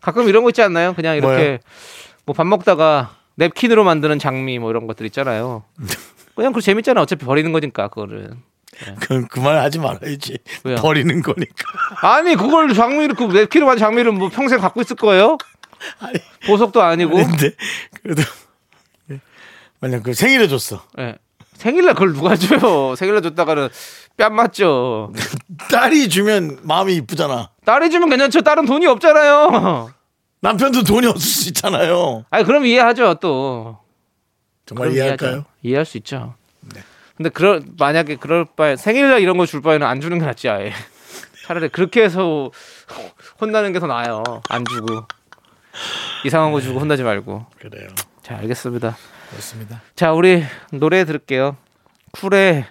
가끔 0.00 0.28
이런 0.28 0.42
거 0.42 0.50
있지 0.50 0.62
않나요? 0.62 0.94
그냥? 0.94 1.16
이렇게 1.16 1.60
뭐 2.24 2.34
밥 2.34 2.46
먹다가 2.46 3.16
냅킨으로 3.36 3.84
만드는 3.84 4.18
장미 4.18 4.58
뭐 4.58 4.70
이런 4.70 4.86
것들 4.86 5.06
있잖아요. 5.06 5.64
그냥 6.34 6.52
그 6.52 6.60
재밌잖아. 6.60 7.00
어차피 7.02 7.24
버리는 7.24 7.50
거니까 7.52 7.88
그거를. 7.88 8.30
그, 9.00 9.26
그말 9.26 9.58
하지 9.58 9.78
말아야지. 9.78 10.38
왜요? 10.64 10.76
버리는 10.76 11.20
거니까. 11.22 11.54
아니 12.02 12.34
그걸 12.34 12.72
장미를 12.72 13.14
그 13.14 13.24
냅킨으로 13.24 13.66
만든 13.66 13.80
장미를 13.80 14.12
뭐 14.12 14.30
평생 14.30 14.58
갖고 14.58 14.80
있을 14.80 14.96
거예요? 14.96 15.36
아니, 15.98 16.14
보석도 16.46 16.80
아니고. 16.80 17.14
근데 17.16 17.50
그래도 18.02 18.22
만약 19.80 20.02
그 20.02 20.14
생일에 20.14 20.48
줬어. 20.48 20.82
예. 20.98 21.16
생일날 21.54 21.94
그걸 21.94 22.12
누가 22.14 22.36
줘요? 22.36 22.94
생일날 22.96 23.22
줬다가는 23.22 23.68
뺨 24.16 24.34
맞죠. 24.34 25.12
딸이 25.70 26.08
주면 26.08 26.58
마음이 26.62 26.94
이쁘잖아. 26.96 27.50
딸이 27.64 27.90
주면 27.90 28.08
괜찮죠. 28.08 28.42
딸은 28.42 28.64
돈이 28.66 28.86
없잖아요. 28.86 29.92
남편도 30.40 30.84
돈이 30.84 31.06
없을 31.06 31.20
수 31.20 31.48
있잖아요. 31.48 32.24
아니 32.30 32.44
그럼 32.44 32.64
이해하죠 32.64 33.14
또. 33.20 33.78
정말 34.64 34.88
그럼 34.88 34.96
이해할까요? 34.96 35.30
네. 35.30 35.34
이해하죠. 35.36 35.50
이해할 35.62 35.84
수 35.84 35.96
있죠. 35.98 36.34
근데 37.16 37.28
그럴 37.28 37.62
만약에 37.78 38.16
그럴 38.16 38.46
바에 38.46 38.76
생일날 38.76 39.20
이런 39.20 39.36
거 39.36 39.44
줄 39.44 39.60
바에는 39.60 39.86
안 39.86 40.00
주는 40.00 40.18
게 40.18 40.24
낫지 40.24 40.48
아예. 40.48 40.72
차라리 41.46 41.68
그렇게 41.68 42.02
해서 42.02 42.50
혼나는 43.40 43.72
게 43.74 43.80
더 43.80 43.86
나아요. 43.86 44.22
안 44.48 44.64
주고 44.64 45.04
이상한 46.24 46.52
거 46.52 46.60
주고 46.62 46.80
혼나지 46.80 47.02
말고. 47.02 47.44
그래요. 47.58 47.88
자 48.22 48.36
알겠습니다. 48.38 48.96
그렇습니다. 49.30 49.80
자 49.96 50.12
우리 50.12 50.44
노래 50.72 51.04
들을게요. 51.04 51.56
쿨의 52.12 52.66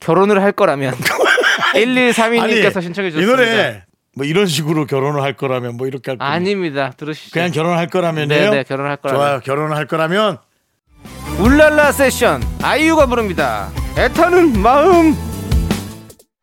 결혼을 0.00 0.42
할 0.42 0.52
거라면 0.52 0.94
1132님께서 1.74 2.80
신청해 2.82 3.08
이 3.08 3.12
주셨습니다. 3.12 3.26
노래 3.36 3.84
뭐 4.14 4.24
이런 4.24 4.46
식으로 4.46 4.86
결혼을 4.86 5.20
할 5.22 5.34
거라면 5.34 5.76
뭐 5.76 5.86
이렇게 5.86 6.12
할 6.12 6.18
거면 6.18 6.32
아닙니다. 6.32 6.92
들으시죠. 6.96 7.32
그냥 7.32 7.50
결혼할 7.50 7.88
거라면요. 7.88 8.28
네, 8.28 8.50
네, 8.50 8.62
결혼할 8.62 8.96
거라면. 8.96 9.20
좋아요. 9.20 9.40
결혼할 9.40 9.86
거라면 9.86 10.38
울랄라 11.38 11.92
세션 11.92 12.42
아이유가 12.62 13.06
부릅니다. 13.06 13.70
애타는 13.98 14.58
마음. 14.60 15.14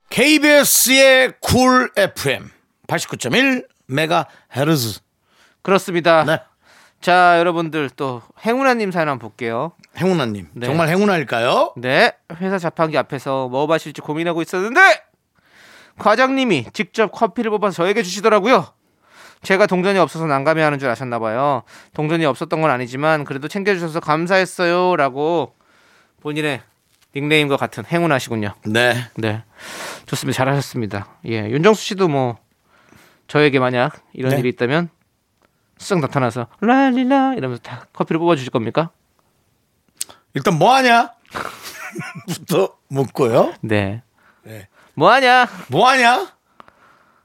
KBS의 0.10 1.34
쿨 1.40 1.90
FM 1.98 2.50
89.1 2.88 3.66
메가헤르츠. 3.88 5.00
그렇습니다. 5.63 6.24
네. 6.25 6.40
자, 7.04 7.38
여러분들 7.38 7.90
또 7.98 8.22
행운아님 8.46 8.92
사연 8.92 9.10
한번 9.10 9.28
볼게요. 9.28 9.74
행운아님 9.98 10.48
네. 10.54 10.68
정말 10.68 10.88
행운아일까요? 10.88 11.74
네, 11.76 12.14
회사 12.40 12.58
자판기 12.58 12.98
앞에서 12.98 13.50
뭐 13.50 13.68
마실지 13.68 14.00
고민하고 14.00 14.42
있었는데 14.42 14.80
과장님이 16.00 16.68
직접 16.72 17.12
커피를 17.12 17.52
뽑아서 17.52 17.84
저에게 17.84 18.04
주시더라고요. 18.04 18.68
제가 19.42 19.66
동전이 19.68 20.00
없어서 20.00 20.28
난감해하는 20.28 20.80
줄 20.80 20.88
아셨나 20.88 21.20
봐요. 21.20 21.64
동전이 21.94 22.24
없었던 22.24 22.62
건 22.62 22.72
아니지만 22.72 23.26
그래도 23.26 23.50
챙겨주셔서 23.50 24.00
감사했어요라고 24.00 25.54
본인의 26.22 26.62
닉네임과 27.18 27.58
같은 27.58 27.84
행운하시군요. 27.84 28.54
네. 28.68 28.96
네, 29.16 29.44
좋습니다. 30.06 30.38
잘하셨습니다. 30.38 31.18
예, 31.28 31.50
윤정수 31.50 31.84
씨도 31.84 32.08
뭐 32.08 32.38
저에게 33.28 33.60
만약 33.60 34.02
이런 34.14 34.32
네. 34.32 34.40
일이 34.40 34.48
있다면 34.48 34.90
쓱 35.84 36.00
나타나서 36.00 36.48
랄리라 36.62 37.36
이러면서 37.36 37.62
다 37.62 37.86
커피를 37.94 38.20
뽑아주실 38.20 38.52
겁니까? 38.52 38.92
일단 40.34 40.58
뭐 40.58 40.74
하냐? 40.75 41.13
부터 42.28 42.75
묻고요. 42.88 43.54
네. 43.62 44.02
네. 44.44 44.68
뭐 44.96 45.12
하냐? 45.12 45.48
뭐 45.70 45.88
하냐? 45.90 46.34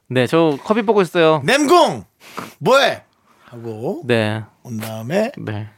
네, 0.08 0.26
저 0.26 0.58
커피 0.64 0.82
뽑고 0.82 1.02
있어요. 1.02 1.40
냄공 1.44 2.04
뭐해? 2.58 3.04
하고 3.44 4.02
네, 4.04 4.44
온 4.62 4.78
다음에 4.78 5.32
네, 5.38 5.70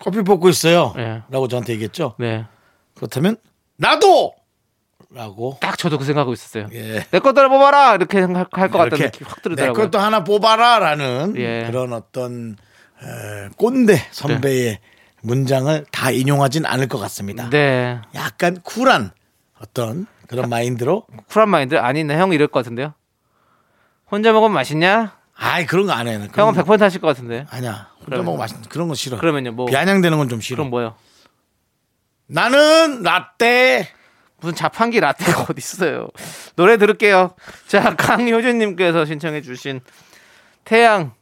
커피 0.00 0.22
뽑고 0.22 0.48
있어요. 0.48 0.92
네. 0.96 1.22
라고 1.28 1.48
저한테 1.48 1.72
얘기했죠. 1.74 2.14
네. 2.18 2.46
그렇다면 2.94 3.36
나도 3.76 4.34
라고 5.12 5.58
딱 5.60 5.76
저도 5.76 5.98
그 5.98 6.04
생각하고 6.04 6.32
있었어요. 6.32 6.68
예. 6.72 7.04
내 7.10 7.18
것들 7.18 7.48
뽑아라 7.48 7.96
이렇게 7.96 8.20
생각할 8.20 8.70
것 8.70 8.78
같다는 8.78 8.86
이렇게 8.98 9.10
느낌 9.10 9.26
확내 9.26 9.42
들더라고요. 9.42 9.84
것도 9.84 9.98
하나 9.98 10.22
뽑아라 10.22 10.78
라는 10.78 11.34
예. 11.36 11.64
그런 11.66 11.92
어떤 11.92 12.56
에, 13.02 13.48
꼰대 13.56 13.96
선배의 14.12 14.78
문장을 15.22 15.84
다 15.90 16.10
인용하진 16.12 16.64
않을 16.64 16.86
것 16.88 16.98
같습니다. 16.98 17.50
네, 17.50 18.00
약간 18.14 18.60
쿨한 18.62 19.10
어떤 19.60 20.06
그런 20.28 20.48
마인드로 20.48 21.06
쿨한 21.28 21.48
마인드 21.48 21.76
아니네 21.76 22.16
형 22.16 22.32
이럴 22.32 22.46
것 22.48 22.60
같은데요. 22.60 22.94
혼자 24.10 24.32
먹으면 24.32 24.52
맛있냐? 24.52 25.16
아이 25.36 25.66
그런 25.66 25.86
거 25.86 25.92
안 25.92 26.06
해. 26.06 26.12
형은 26.14 26.28
거- 26.54 26.62
100% 26.62 26.78
하실 26.80 27.00
것 27.00 27.08
같은데. 27.08 27.46
아니야. 27.50 27.88
혼자 27.96 28.04
그러면- 28.06 28.24
먹으면 28.26 28.38
맛있 28.40 28.68
그런 28.68 28.86
거 28.88 28.94
싫어. 28.94 29.18
그러면요, 29.18 29.52
뭐 29.52 29.66
비아냥대는 29.66 30.18
건 30.18 30.28
좀 30.28 30.40
싫어. 30.40 30.56
그럼 30.58 30.70
뭐요? 30.70 30.94
나는 32.26 33.02
라떼. 33.02 33.88
무슨 34.40 34.54
자판기 34.54 35.00
라떼가 35.00 35.42
어디 35.42 35.54
있어요? 35.58 36.08
노래 36.56 36.76
들을게요. 36.76 37.34
자, 37.66 37.94
강효준님께서 37.96 39.04
신청해 39.04 39.42
주신 39.42 39.80
태양 40.64 41.12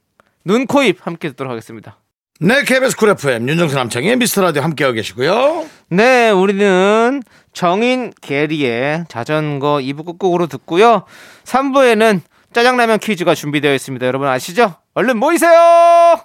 눈, 0.44 0.66
코, 0.66 0.82
입 0.82 1.06
함께 1.06 1.28
듣도록 1.30 1.50
하겠습니다. 1.50 1.98
네, 2.40 2.62
KBS 2.62 2.96
쿨 2.96 3.10
FM 3.10 3.48
윤정수 3.48 3.74
남창의 3.74 4.16
미스터 4.16 4.42
라디오 4.42 4.62
함께하고 4.62 4.94
계시고요. 4.94 5.66
네, 5.90 6.30
우리는 6.30 7.22
정인 7.52 8.12
게리의 8.20 9.06
자전거 9.08 9.78
2부 9.78 10.04
끝곡으로 10.06 10.46
듣고요. 10.46 11.04
3부에는 11.44 12.20
짜장라면 12.52 13.00
퀴즈가 13.00 13.34
준비되어 13.34 13.74
있습니다. 13.74 14.06
여러분 14.06 14.28
아시죠? 14.28 14.76
얼른 14.94 15.18
모이세요! 15.18 16.20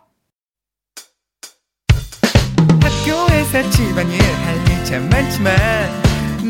학교에서 2.81 3.69
집안일 3.71 4.21
할일참 4.21 5.09
많지만 5.09 5.55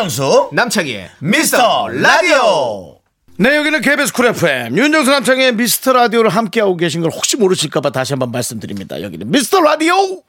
윤정수 0.00 0.48
남창희의 0.54 1.10
미스터 1.18 1.88
라디오 1.88 3.00
네 3.36 3.54
여기는 3.56 3.82
KBS 3.82 4.14
쿨 4.14 4.26
FM 4.28 4.78
윤정수 4.78 5.10
남창희의 5.10 5.52
미스터 5.52 5.92
라디오를 5.92 6.30
함께하고 6.30 6.78
계신 6.78 7.02
걸 7.02 7.10
혹시 7.10 7.36
모르실까봐 7.36 7.90
다시 7.90 8.14
한번 8.14 8.30
말씀드립니다 8.30 9.02
여기는 9.02 9.30
미스터 9.30 9.60
라디오 9.60 10.22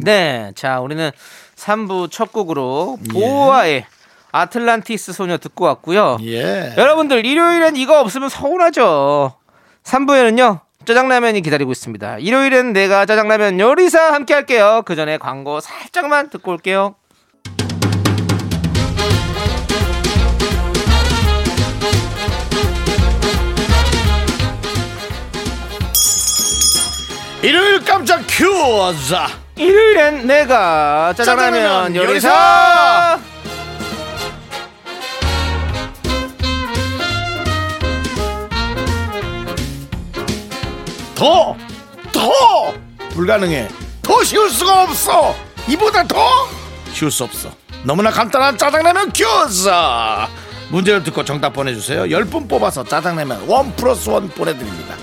네, 0.00 0.50
자 0.56 0.80
우리는 0.80 1.12
3부 1.54 2.10
첫 2.10 2.32
곡으로 2.32 2.98
보아의 3.12 3.86
아틀란티스 4.32 5.12
소녀 5.12 5.38
듣고 5.38 5.64
왔고요. 5.66 6.18
예 6.22 6.74
여러분들 6.76 7.24
일요일엔 7.24 7.76
이거 7.76 8.00
없으면 8.00 8.28
서운하죠. 8.28 9.36
3부에는요. 9.84 10.58
짜장라면이 10.86 11.40
기다리고 11.42 11.70
있습니다. 11.70 12.18
일요일엔 12.18 12.72
내가 12.72 13.06
짜장라면 13.06 13.60
요리사 13.60 14.12
함께 14.12 14.34
할게요. 14.34 14.82
그 14.84 14.96
전에 14.96 15.18
광고 15.18 15.60
살짝만 15.60 16.30
듣고 16.30 16.50
올게요. 16.50 16.96
일요일 27.44 27.84
깜짝 27.84 28.26
퀴즈 28.26 29.14
일요일엔 29.56 30.26
내가 30.26 31.12
짜장라면 31.14 31.94
요리사. 31.94 33.20
더! 41.14 41.54
더! 42.12 42.74
불가능해. 43.10 43.68
더 44.00 44.24
쉬울 44.24 44.48
수가 44.48 44.84
없어. 44.84 45.34
이보다 45.68 46.02
더 46.04 46.16
쉬울 46.94 47.10
수 47.10 47.24
없어. 47.24 47.50
너무나 47.82 48.10
간단한 48.10 48.56
짜장라면 48.56 49.12
큐즈. 49.12 49.68
문제를 50.70 51.02
듣고 51.04 51.22
정답 51.26 51.52
보내주세요. 51.52 52.04
10분 52.04 52.48
뽑아서 52.48 52.84
짜장라면 52.84 53.46
원 53.48 53.76
플러스 53.76 54.08
원 54.08 54.30
보내드립니다. 54.30 54.94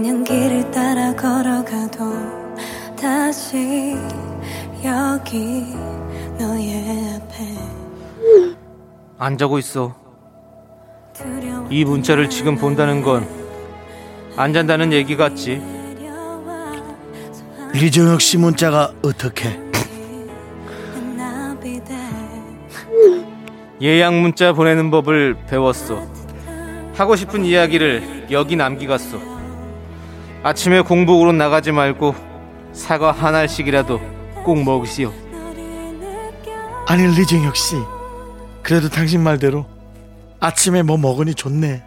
그냥 0.00 0.24
길을 0.24 0.70
따라 0.70 1.14
걸어가도 1.14 2.10
다시 2.98 3.94
여기 4.82 5.74
너의 6.38 7.16
앞에 7.16 7.44
안 9.18 9.36
자고 9.36 9.58
있어. 9.58 9.94
이 11.68 11.84
문자를 11.84 12.30
지금 12.30 12.56
본다는 12.56 13.02
건 13.02 13.28
안 14.38 14.54
잔다는 14.54 14.94
얘기 14.94 15.18
같지. 15.18 15.60
리정혁 17.74 18.22
씨 18.22 18.38
문자가 18.38 18.94
어떻게? 19.02 19.60
예약 23.82 24.14
문자 24.14 24.54
보내는 24.54 24.90
법을 24.90 25.36
배웠어. 25.46 26.02
하고 26.94 27.16
싶은 27.16 27.44
이야기를 27.44 28.28
여기 28.30 28.56
남기갔어. 28.56 29.39
아침에 30.42 30.80
공복으로 30.80 31.32
나가지 31.32 31.70
말고 31.70 32.14
사과 32.72 33.12
한 33.12 33.34
알씩이라도 33.34 34.00
꼭 34.42 34.62
먹으시오. 34.62 35.12
아니 36.86 37.06
리정혁 37.06 37.56
씨. 37.56 37.76
그래도 38.62 38.88
당신 38.88 39.22
말대로 39.22 39.66
아침에 40.40 40.82
뭐 40.82 40.96
먹으니 40.96 41.34
좋네. 41.34 41.82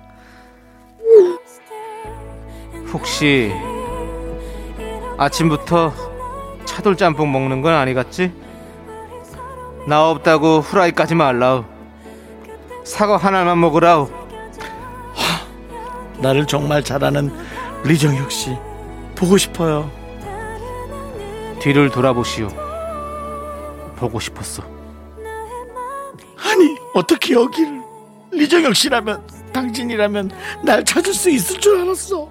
혹시 2.92 3.52
아침부터 5.18 5.92
차돌짬뽕 6.66 7.32
먹는 7.32 7.62
건 7.62 7.74
아니겠지? 7.74 8.32
나 9.88 10.10
없다고 10.10 10.60
후라이까지 10.60 11.16
말라우. 11.16 11.64
사과 12.84 13.18
하나만 13.18 13.60
먹으라우. 13.60 14.10
나를 16.20 16.46
정말 16.46 16.84
잘하는 16.84 17.32
리정혁 17.84 18.32
씨 18.32 18.58
보고 19.16 19.38
싶어요. 19.38 19.92
뒤를 21.60 21.90
돌아보시오. 21.90 22.48
보고 23.96 24.20
싶었어. 24.20 24.64
아니 26.38 26.76
어떻게 26.94 27.34
여기를 27.34 27.82
리정혁 28.32 28.76
씨라면 28.76 29.26
당신이라면 29.54 30.32
날 30.64 30.84
찾을 30.84 31.14
수 31.14 31.30
있을 31.30 31.60
줄 31.60 31.80
알았어. 31.82 32.30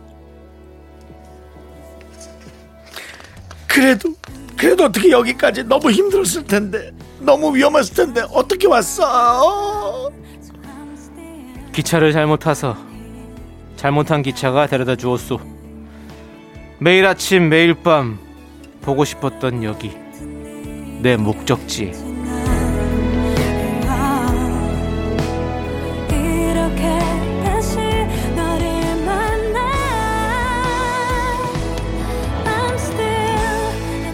그래도 3.67 4.15
그래도 4.57 4.85
어떻게 4.85 5.11
여기까지 5.11 5.65
너무 5.65 5.91
힘들었을 5.91 6.45
텐데 6.45 6.93
너무 7.21 7.55
위험했을 7.55 7.95
텐데 7.95 8.23
어떻게 8.33 8.67
왔어? 8.67 10.11
기차를 11.73 12.13
잘못 12.13 12.39
타서 12.39 12.77
잘못한 13.83 14.23
기차가 14.23 14.69
데려다 14.69 14.95
주었소. 14.95 15.41
매일 16.79 17.05
아침 17.05 17.49
매일 17.49 17.75
밤 17.75 18.17
보고 18.81 19.05
싶었던 19.05 19.65
여기 19.65 19.91
내 21.01 21.17
목적지. 21.17 21.91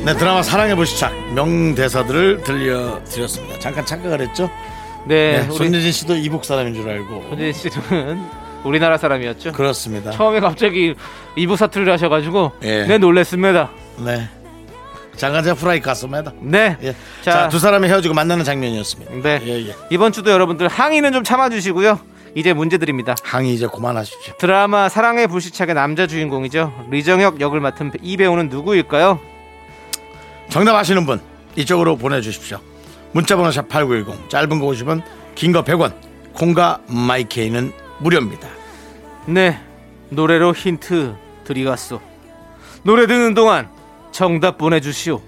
네 0.03 0.15
드라마 0.17 0.43
사랑의 0.43 0.77
불시착 0.77 1.13
명대사들을 1.35 2.43
들려드렸습니다. 2.43 3.59
잠깐 3.59 3.85
착각을 3.85 4.23
했죠? 4.23 4.49
네, 5.05 5.47
네, 5.47 5.51
손예진 5.51 5.93
씨도 5.93 6.17
이북 6.17 6.47
사람인 6.47 6.73
줄 6.73 6.89
알고 6.89 7.27
손진 7.29 7.53
씨는 7.53 8.48
우리나라 8.65 8.99
사람이었죠. 8.99 9.53
그렇습니다. 9.53 10.11
처음에 10.11 10.41
갑자기 10.41 10.95
이부 11.37 11.57
사투리를 11.57 11.93
하셔가지고 11.93 12.53
예. 12.63 12.85
네 12.87 12.99
놀랬습니다. 12.99 13.71
네. 13.99 14.29
제가 15.17 15.43
프라이 15.55 15.81
갔습니다. 15.81 16.33
네, 16.41 16.77
예. 16.81 16.95
자, 17.23 17.33
자, 17.33 17.49
두 17.49 17.59
사람이 17.59 17.89
헤어지고 17.89 18.15
만나는 18.15 18.45
장면이었습니다. 18.45 19.13
네 19.23 19.41
예, 19.47 19.69
예. 19.69 19.75
이번 19.91 20.13
주도 20.13 20.31
여러분들 20.31 20.69
항의는 20.69 21.13
좀 21.13 21.25
참아주시고요. 21.25 21.99
이제 22.37 22.53
문제 22.53 22.79
드립니다. 22.79 23.17
항의 23.25 23.53
이제 23.55 23.67
그만하십시오. 23.67 24.35
드라마 24.39 24.89
사랑의 24.89 25.27
불시착의 25.27 25.75
남자 25.75 26.07
주인공이죠. 26.07 26.87
리정혁 26.91 27.41
역을 27.41 27.59
맡은 27.61 27.91
이 28.01 28.17
배우는 28.17 28.49
누구일까요? 28.49 29.19
정답 30.51 30.77
아시는 30.77 31.05
분 31.05 31.21
이쪽으로 31.57 31.97
보내주십시오. 31.97 32.59
문자번호 33.13 33.51
샵8910 33.51 34.29
짧은 34.29 34.61
거 34.61 34.67
50원 34.67 35.03
긴 35.35 35.53
거 35.53 35.65
100원 35.65 35.95
콩과 36.35 36.81
마이케이는 36.87 37.73
무료입니다. 37.99 38.49
네, 39.27 39.61
노래로 40.11 40.55
힌트 40.55 41.15
드리겠소. 41.45 42.01
노래 42.83 43.07
듣는 43.07 43.35
동안 43.35 43.69
정답 44.13 44.59
보내주시오. 44.59 45.21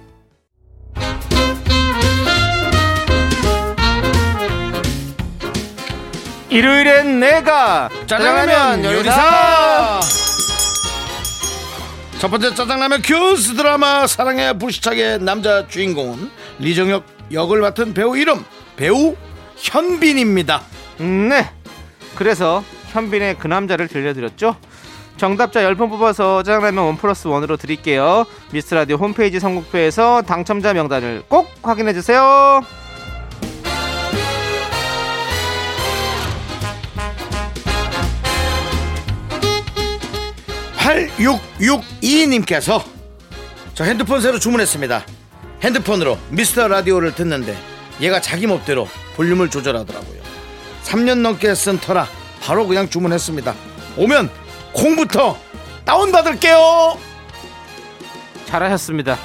일요일엔 6.49 7.21
내가 7.21 7.89
짜장라면 8.07 8.85
요리사. 8.85 10.01
첫 12.19 12.29
번째 12.29 12.55
짜장라면 12.55 13.03
퀴즈 13.03 13.55
드라마 13.55 14.07
사랑의 14.07 14.59
불시착의 14.59 15.21
남자 15.21 15.67
주인공은 15.69 16.31
리정혁 16.59 17.05
역을 17.33 17.61
맡은 17.61 17.95
배우 17.95 18.17
이름 18.17 18.45
배우 18.77 19.17
현빈입니다. 19.57 20.63
네. 20.99 21.60
그래서 22.21 22.63
현빈의 22.89 23.39
그 23.39 23.47
남자를 23.47 23.89
들려드렸죠. 23.89 24.55
정답자 25.17 25.63
10분 25.63 25.89
뽑아서 25.89 26.43
짜장라면 26.43 26.85
원 26.85 26.97
플러스 26.99 27.27
원으로 27.27 27.57
드릴게요. 27.57 28.27
미스터 28.53 28.80
라디오 28.80 28.97
홈페이지 28.97 29.41
선곡표에서 29.41 30.21
당첨자 30.21 30.75
명단을 30.75 31.23
꼭 31.29 31.49
확인해주세요. 31.63 32.61
8662님께서 40.77 42.85
저 43.73 43.85
핸드폰 43.85 44.21
새로 44.21 44.39
주문했습니다. 44.39 45.07
핸드폰으로 45.63 46.19
미스터 46.29 46.69
라디오를 46.69 47.15
듣는데 47.15 47.57
얘가 48.03 48.21
자기 48.21 48.47
멋대로 48.47 48.87
볼륨을 49.17 49.49
조절하더라고요. 49.49 50.40
3년 50.85 51.19
넘게 51.19 51.55
쓴 51.55 51.79
터라 51.79 52.07
바로 52.41 52.67
그냥 52.67 52.89
주문했습니다. 52.89 53.55
오면 53.97 54.31
콩부터 54.73 55.37
다운받을게요. 55.85 56.99
잘하셨습니다. 58.47 59.17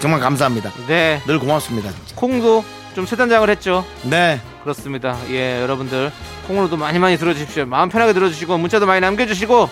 정말 0.00 0.20
감사합니다. 0.20 0.72
네. 0.86 1.22
늘 1.26 1.38
고맙습니다. 1.38 1.90
콩도 2.14 2.64
좀 2.94 3.06
세단장을 3.06 3.48
했죠. 3.50 3.84
네. 4.02 4.40
그렇습니다. 4.62 5.16
예, 5.30 5.60
여러분들 5.62 6.10
콩으로도 6.46 6.76
많이 6.76 6.98
많이 6.98 7.16
들어주십시오. 7.16 7.66
마음 7.66 7.88
편하게 7.88 8.12
들어주시고 8.12 8.58
문자도 8.58 8.86
많이 8.86 9.00
남겨주시고 9.00 9.68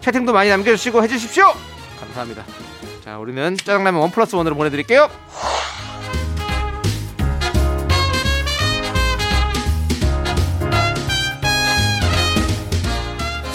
채팅도 0.00 0.32
많이 0.32 0.50
남겨주시고 0.50 1.02
해주십시오. 1.04 1.52
감사합니다. 2.00 2.44
자, 3.04 3.18
우리는 3.18 3.56
짜장라면 3.56 4.00
원 4.00 4.10
플러스 4.10 4.34
원으로 4.36 4.54
보내드릴게요. 4.56 5.08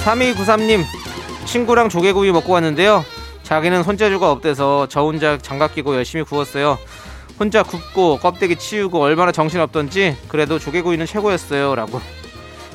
3293님 0.05 0.83
친구랑 1.45 1.89
조개구이 1.89 2.31
먹고 2.31 2.53
왔는데요. 2.53 3.03
자기는 3.43 3.83
손재주가 3.83 4.31
없대서 4.31 4.87
저 4.87 5.01
혼자 5.01 5.37
장갑 5.37 5.73
끼고 5.73 5.95
열심히 5.95 6.23
구웠어요. 6.23 6.77
혼자 7.39 7.63
굽고 7.63 8.19
껍데기 8.19 8.55
치우고 8.55 9.01
얼마나 9.01 9.31
정신없던지 9.31 10.15
그래도 10.29 10.57
조개구이는 10.57 11.05
최고였어요 11.05 11.75
라고 11.75 11.99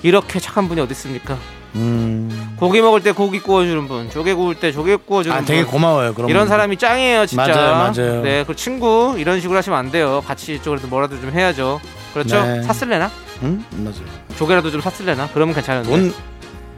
이렇게 0.03 0.38
착한 0.38 0.69
분이 0.69 0.79
어디 0.83 0.93
있습니까 0.93 1.38
음. 1.77 2.57
고기 2.59 2.83
먹을 2.83 3.03
때 3.03 3.12
고기 3.12 3.40
구워주는 3.40 3.88
분 3.88 4.11
조개 4.11 4.35
구울 4.35 4.55
때 4.57 4.71
조개 4.71 4.97
구워주는 4.97 5.35
아, 5.35 5.40
되게 5.43 5.62
분 5.62 5.73
고마워요. 5.73 6.12
그럼 6.12 6.29
이런 6.29 6.47
사람이 6.47 6.77
짱이에요 6.77 7.25
진짜 7.25 7.47
맞아요, 7.47 7.73
맞아요. 7.95 8.23
네, 8.23 8.45
그 8.47 8.55
친구 8.55 9.14
이런 9.16 9.40
식으로 9.40 9.57
하시면 9.57 9.79
안 9.79 9.90
돼요 9.90 10.23
같이 10.27 10.57
이쪽으로 10.57 10.87
뭐라도 10.88 11.19
좀 11.19 11.31
해야죠 11.31 11.81
그렇죠 12.12 12.43
네. 12.45 12.62
샀을래나 12.62 13.11
응? 13.43 13.64
맞아요. 13.79 13.95
조개라도 14.37 14.71
좀 14.71 14.83
샀을래나 14.83 15.31
그러면 15.33 15.55
괜찮은데 15.55 15.88
돈 15.88 16.12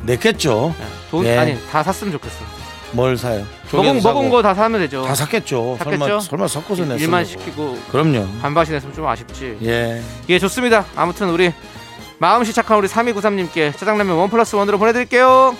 냈겠죠. 0.04 0.74
네, 0.78 0.86
돈 1.10 1.24
예. 1.26 1.38
아니 1.38 1.66
다 1.70 1.82
샀으면 1.82 2.12
좋겠어 2.12 2.44
뭘 2.92 3.16
사요? 3.16 3.38
먹은 3.38 3.68
조개도 3.70 3.94
먹은 3.94 4.00
사고. 4.00 4.30
거 4.30 4.42
다 4.42 4.54
사면 4.54 4.80
되죠 4.80 5.02
다 5.04 5.14
샀겠죠. 5.14 5.76
샀겠죠? 5.78 5.98
설마 5.98 6.20
설마 6.20 6.48
섞어서 6.48 6.82
냈어요. 6.82 6.98
일만 6.98 7.24
시키고 7.24 7.78
그럼요. 7.90 8.26
반반씩 8.40 8.74
냈으면 8.74 8.94
좀 8.94 9.06
아쉽지 9.06 9.58
예. 9.62 10.02
예, 10.28 10.38
좋습니다. 10.38 10.84
아무튼 10.96 11.30
우리 11.30 11.52
마음씨 12.18 12.52
착한 12.52 12.78
우리 12.78 12.86
3293님께 12.88 13.76
짜장라면 13.76 14.16
원 14.16 14.28
플러스 14.30 14.54
원으로 14.56 14.78
보내드릴게요. 14.78 15.56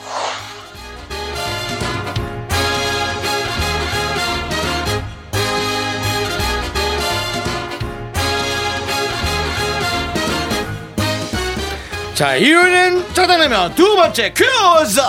자, 12.23 12.37
이유는 12.37 13.15
짜장라면 13.15 13.75
두 13.75 13.97
번째 13.97 14.33
퀴즈. 14.33 15.01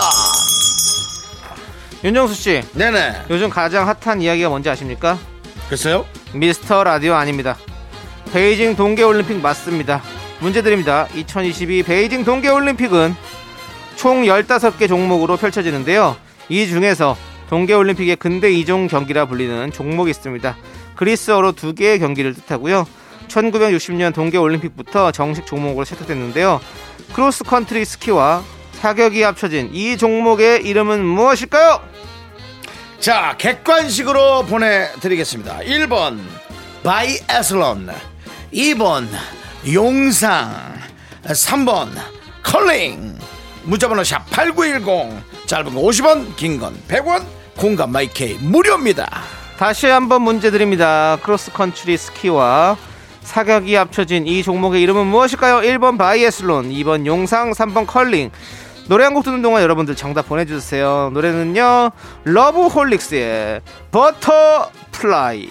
윤정수 2.02 2.34
씨, 2.34 2.60
네네. 2.72 3.26
요즘 3.30 3.48
가장 3.50 3.86
핫한 3.86 4.20
이야기가 4.20 4.48
뭔지 4.48 4.68
아십니까? 4.68 5.16
글쎄요. 5.68 6.06
미스터 6.32 6.82
라디오 6.82 7.14
아닙니다. 7.14 7.56
베이징 8.32 8.74
동계올림픽 8.74 9.40
맞습니다. 9.40 10.02
문제 10.40 10.60
드립니다. 10.60 11.06
2022 11.14 11.84
베이징 11.84 12.24
동계올림픽은 12.24 13.14
총 13.94 14.24
15개 14.24 14.88
종목으로 14.88 15.36
펼쳐지는데요. 15.36 16.16
이 16.48 16.66
중에서 16.66 17.16
동계올림픽의 17.48 18.16
근대 18.16 18.50
이종 18.50 18.88
경기라 18.88 19.26
불리는 19.26 19.70
종목이 19.70 20.10
있습니다. 20.10 20.56
그리스어로 20.96 21.52
두 21.52 21.76
개의 21.76 22.00
경기를 22.00 22.34
뜻하고요. 22.34 22.88
1960년 23.28 24.14
동계올림픽부터 24.14 25.10
정식 25.12 25.46
종목으로 25.46 25.84
채택됐는데요. 25.84 26.60
크로스컨트리 27.14 27.84
스키와 27.84 28.42
사격이 28.80 29.22
합쳐진 29.22 29.70
이 29.72 29.96
종목의 29.96 30.64
이름은 30.66 31.04
무엇일까요? 31.04 31.80
자, 33.00 33.34
객관식으로 33.38 34.44
보내드리겠습니다. 34.46 35.58
1번 35.60 36.20
바이애슬론 36.82 37.90
2번 38.52 39.08
용상 39.72 40.74
3번 41.24 41.88
컬링 42.42 43.18
문자번호 43.64 44.02
샵8910 44.02 45.22
짧은 45.46 45.74
거 45.74 45.80
50원 45.80 46.36
긴 46.36 46.58
건 46.60 46.78
100원 46.88 47.24
콩과 47.56 47.90
마이케이 47.92 48.34
무료입니다 48.34 49.22
다시 49.56 49.86
한번 49.86 50.22
문제 50.22 50.50
드립니다. 50.50 51.16
크로스컨트리 51.22 51.96
스키와 51.96 52.76
사격이 53.24 53.74
합쳐진 53.74 54.26
이 54.26 54.42
종목의 54.42 54.80
이름은 54.82 55.06
무엇일까요? 55.06 55.56
1번 55.62 55.98
바이애슬론, 55.98 56.70
2번 56.70 57.06
용상, 57.06 57.52
3번 57.52 57.86
컬링. 57.86 58.30
노래 58.86 59.04
한 59.04 59.14
곡 59.14 59.24
듣는 59.24 59.40
동안 59.40 59.62
여러분들 59.62 59.96
정답 59.96 60.28
보내주세요. 60.28 61.10
노래는요, 61.14 61.90
러브홀릭스의 62.24 63.62
Butterfly. 63.90 65.48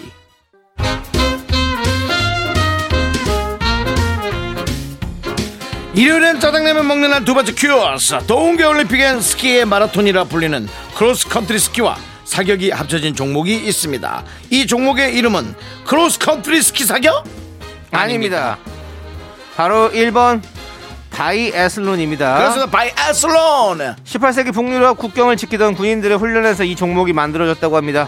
일요일엔 5.95 6.39
짜장라면 6.39 6.87
먹는 6.87 7.11
날 7.11 7.23
두 7.23 7.33
번째 7.33 7.53
퀴즈 7.53 8.25
동계올림픽엔 8.27 9.21
스키의 9.21 9.65
마라톤이라 9.65 10.25
불리는 10.25 10.67
크로스컨트리 10.97 11.59
스키와 11.59 11.95
사격이 12.25 12.71
합쳐진 12.71 13.15
종목이 13.15 13.55
있습니다 13.55 14.23
이 14.49 14.65
종목의 14.65 15.15
이름은 15.15 15.53
크로스컨트리 15.85 16.61
스키 16.61 16.83
사격? 16.83 17.23
아닙니다. 17.93 18.57
바로 19.55 19.89
1번 19.91 20.41
바이애슬론입니다. 21.11 22.37
그래서 22.37 22.65
바이애슬론 22.67 23.95
18세기 24.03 24.53
북유럽 24.53 24.97
국경을 24.97 25.37
지키던 25.37 25.75
군인들의 25.75 26.17
훈련에서 26.17 26.63
이 26.63 26.75
종목이 26.75 27.13
만들어졌다고 27.13 27.77
합니다. 27.77 28.07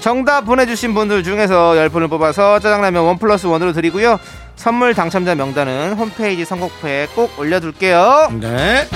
정답 0.00 0.42
보내주신 0.42 0.94
분들 0.94 1.22
중에서 1.22 1.72
10분을 1.72 2.08
뽑아서 2.10 2.58
짜장라면 2.60 3.02
원 3.04 3.18
플러스 3.18 3.46
원으로 3.46 3.72
드리고요. 3.72 4.18
선물 4.56 4.94
당첨자 4.94 5.34
명단은 5.34 5.94
홈페이지 5.94 6.44
선곡표에 6.44 7.08
꼭 7.14 7.38
올려둘게요. 7.38 8.32
네. 8.40 8.88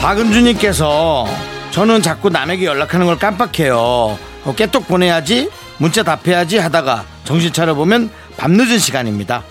박은주님께서 0.00 1.26
저는 1.74 2.02
자꾸 2.02 2.28
남에게 2.28 2.66
연락하는 2.66 3.04
걸 3.06 3.18
깜빡해요. 3.18 3.76
어, 3.76 4.54
깨톡 4.56 4.86
보내야지, 4.86 5.50
문자 5.78 6.04
답해야지 6.04 6.56
하다가 6.58 7.04
정신 7.24 7.52
차려보면 7.52 8.10
밤늦은 8.36 8.78
시간입니다. 8.78 9.42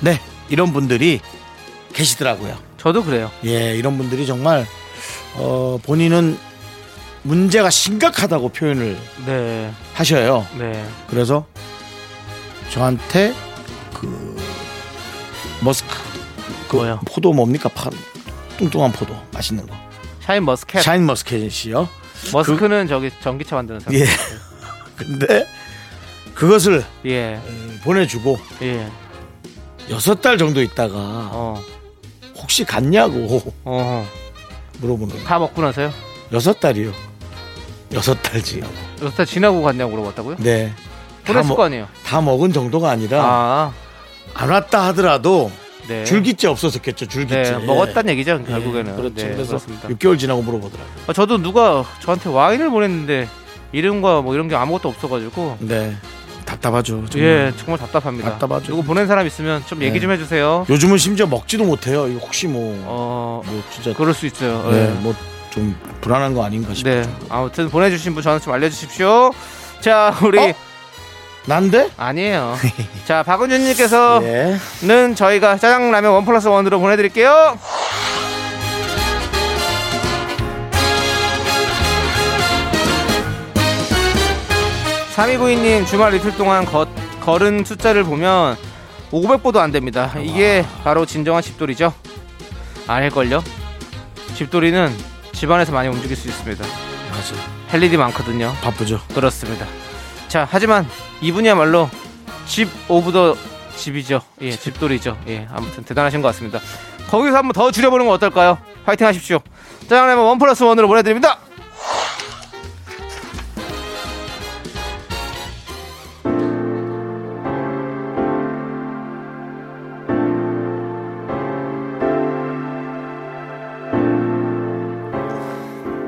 네, 0.00 0.20
이런 0.50 0.74
분들이 0.74 1.20
계시더라고요. 1.94 2.58
저도 2.76 3.02
그래요. 3.02 3.30
예, 3.46 3.74
이런 3.78 3.96
분들이 3.96 4.26
정말 4.26 4.66
어, 5.36 5.78
본인은 5.82 6.38
문제가 7.22 7.70
심각하다고 7.70 8.50
표현을 8.50 8.98
네, 9.24 9.72
하셔요. 9.94 10.46
네. 10.58 10.86
그래서 11.08 11.46
저한테 12.68 13.32
그 13.94 14.36
머스크 15.62 15.96
그 16.68 16.76
뭐요? 16.76 17.00
포도 17.06 17.32
뭡니까? 17.32 17.70
파, 17.70 17.88
뚱뚱한 18.58 18.92
포도 18.92 19.16
맛있는 19.32 19.66
거. 19.66 19.89
샤인 20.30 20.44
머스켓. 20.44 20.82
샤인 20.82 21.06
머스켓이요. 21.06 21.88
머스크는 22.32 22.86
저기 22.86 23.10
전기차 23.20 23.56
만드는 23.56 23.80
사람. 23.80 23.98
예. 23.98 24.04
근데 24.94 25.44
그것을 26.36 26.84
예, 27.04 27.40
보내주고 27.82 28.38
예. 28.62 28.86
여섯 29.90 30.20
달 30.20 30.38
정도 30.38 30.62
있다가 30.62 30.94
어, 30.96 31.60
혹시 32.36 32.64
갔냐고 32.64 33.42
어. 33.64 34.06
물어보는 34.78 35.14
거예요. 35.14 35.26
다 35.26 35.40
먹고 35.40 35.62
나서요? 35.62 35.90
여섯 36.32 36.60
달이요. 36.60 36.92
여섯 37.92 38.14
달 38.22 38.40
지나고. 38.40 38.72
여섯 39.02 39.16
달 39.16 39.26
지나고 39.26 39.62
갔냐고 39.62 39.90
물어봤다고요? 39.96 40.36
네. 40.38 40.72
다, 41.24 41.32
보냈을 41.32 41.48
먹- 41.48 41.56
거 41.56 41.64
아니에요? 41.64 41.88
다 42.06 42.20
먹은 42.20 42.52
정도가 42.52 42.88
아니라 42.88 43.20
아, 43.24 43.72
안 44.34 44.48
왔다 44.50 44.86
하더라도 44.88 45.50
네. 45.90 46.04
줄기째 46.04 46.46
없었었겠죠. 46.46 47.06
줄기째. 47.06 47.42
네, 47.42 47.66
먹었다는 47.66 48.12
얘기죠, 48.12 48.40
예, 48.46 48.50
결국에는. 48.50 48.94
그렇죠. 48.96 49.14
네, 49.16 49.32
그래서 49.32 49.48
그렇습니다. 49.48 49.88
6개월 49.88 50.16
지나고 50.18 50.40
물어보더라고요. 50.42 50.94
아, 51.08 51.12
저도 51.12 51.38
누가 51.42 51.84
저한테 52.00 52.28
와인을 52.30 52.70
보냈는데 52.70 53.28
이름과 53.72 54.22
뭐 54.22 54.34
이런 54.34 54.46
게 54.48 54.54
아무것도 54.54 54.88
없어가지고 54.88 55.56
네. 55.60 55.96
답답하죠. 56.44 57.04
정말. 57.10 57.28
예 57.28 57.52
정말 57.56 57.78
답답합니다. 57.78 58.30
답답하죠. 58.30 58.66
누구 58.68 58.82
보낸 58.84 59.06
사람 59.08 59.26
있으면 59.26 59.62
좀 59.66 59.82
얘기 59.82 59.94
네. 59.94 60.00
좀 60.00 60.10
해주세요. 60.12 60.66
요즘은 60.68 60.98
심지어 60.98 61.26
먹지도 61.26 61.64
못해요. 61.64 62.06
이거 62.08 62.18
혹시 62.20 62.46
뭐, 62.46 62.74
어 62.86 63.42
뭐 63.44 63.62
진짜 63.72 63.92
그럴 63.94 64.14
수 64.14 64.26
있어요. 64.26 64.68
네, 64.70 64.88
예. 64.88 65.00
뭐좀 65.02 65.76
불안한 66.00 66.34
거 66.34 66.44
아닌가 66.44 66.72
싶어요. 66.74 67.02
네 67.02 67.08
아무튼 67.28 67.68
보내주신 67.68 68.14
분 68.14 68.22
저한테 68.22 68.44
좀 68.44 68.52
알려주십시오. 68.54 69.32
자 69.80 70.16
우리 70.24 70.38
어? 70.38 70.52
난데? 71.50 71.90
아니에요. 71.96 72.56
자, 73.04 73.24
박은준님께서는 73.24 74.60
예. 75.10 75.14
저희가 75.16 75.56
짜장라면 75.58 76.12
원 76.12 76.24
플러스 76.24 76.46
원으로 76.46 76.78
보내드릴게요. 76.78 77.58
3292님 85.16 85.86
주말 85.86 86.14
이틀 86.14 86.36
동안 86.36 86.64
거, 86.64 86.86
걸은 87.20 87.64
숫자를 87.64 88.04
보면 88.04 88.56
500보도 89.10 89.56
안 89.56 89.72
됩니다. 89.72 90.12
이게 90.20 90.64
바로 90.84 91.04
진정한 91.04 91.42
집돌이죠? 91.42 91.92
아닐걸요? 92.86 93.42
집돌이는 94.36 94.96
집안에서 95.32 95.72
많이 95.72 95.88
움직일 95.88 96.16
수 96.16 96.28
있습니다. 96.28 96.64
맞아. 96.64 97.34
할 97.66 97.82
일이 97.82 97.96
많거든요. 97.96 98.54
바쁘죠. 98.62 99.00
그렇습니다. 99.12 99.66
자, 100.28 100.46
하지만 100.48 100.86
이분이야말로 101.20 101.88
집 102.46 102.68
of 102.88 103.12
the 103.12 103.36
집이죠. 103.76 104.22
예, 104.40 104.50
집돌이죠. 104.50 105.16
예, 105.28 105.46
아무튼 105.52 105.84
대단하신 105.84 106.22
것 106.22 106.28
같습니다. 106.28 106.60
거기서 107.10 107.36
한번 107.36 107.52
더 107.52 107.70
줄여보는 107.70 108.06
건 108.06 108.14
어떨까요? 108.14 108.58
파이팅 108.84 109.06
하십시오. 109.06 109.40
짜장라면 109.82 110.24
원 110.24 110.38
플러스 110.38 110.62
원으로 110.62 110.88
보내드립니다. 110.88 111.38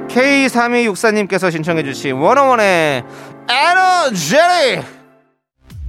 K3264님께서 0.08 1.50
신청해주신 1.50 2.12
원어원의 2.12 3.02
에너제리 3.48 5.01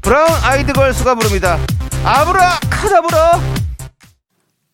브라운 0.03 0.27
아이드 0.43 0.73
걸스가 0.73 1.15
부릅니다. 1.15 1.57
아브라 2.03 2.59
카다브라 2.69 3.39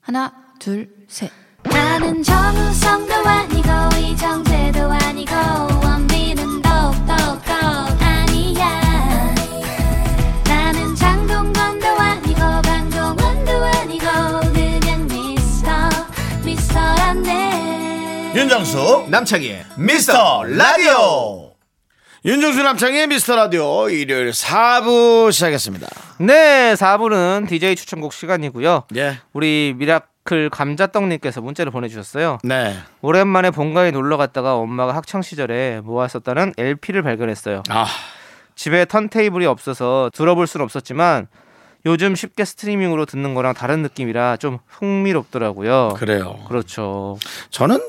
하나, 0.02 0.34
둘, 0.60 0.90
셋. 1.08 1.32
나는 1.64 2.24
정우성도 2.24 3.14
아니고 3.14 3.70
이정재도 3.98 4.92
아니고 4.92 5.36
원빈은 5.84 6.62
더욱더 6.62 7.14
아니야 8.00 9.36
나는 10.46 10.96
장동건도 10.96 11.88
아니고 11.88 12.40
강동원도 12.40 13.52
아니고 13.66 14.06
그냥 14.54 15.06
미스터 15.08 15.70
미스터란데 16.44 18.32
윤정수 18.36 19.06
남창희의 19.10 19.66
미스터 19.78 20.44
라디오. 20.46 21.49
윤정수 22.26 22.62
남창희의 22.64 23.08
미스터 23.08 23.38
라디오 23.38 23.90
일요일 23.90 24.32
4부 24.32 25.32
시작했습니다. 25.32 25.88
네 26.20 26.74
4부는 26.74 27.48
DJ 27.48 27.78
추천곡 27.78 28.12
시간이고요. 28.12 28.84
예. 28.98 29.20
우리 29.32 29.74
미라클 29.78 30.50
감자떡님께서 30.50 31.40
문자를 31.40 31.72
보내주셨어요. 31.72 32.40
네. 32.44 32.76
오랜만에 33.02 33.52
본가에 33.52 33.92
놀러 33.92 34.18
갔다가 34.18 34.56
엄마가 34.56 34.96
학창 34.96 35.22
시절에 35.22 35.80
모았었다는 35.82 36.56
LP를 36.58 37.04
발견했어요. 37.04 37.64
아, 37.70 37.86
집에 38.54 38.84
턴테이블이 38.84 39.46
없어서 39.46 40.10
들어볼 40.14 40.46
순 40.46 40.60
없었지만 40.60 41.28
요즘 41.86 42.16
쉽게 42.16 42.44
스트리밍으로 42.44 43.06
듣는 43.06 43.34
거랑 43.34 43.54
다른 43.54 43.82
느낌이라 43.82 44.36
좀 44.36 44.60
흥미롭더라고요. 44.68 45.94
그래요. 45.96 46.38
그렇죠. 46.50 47.18
저는 47.50 47.80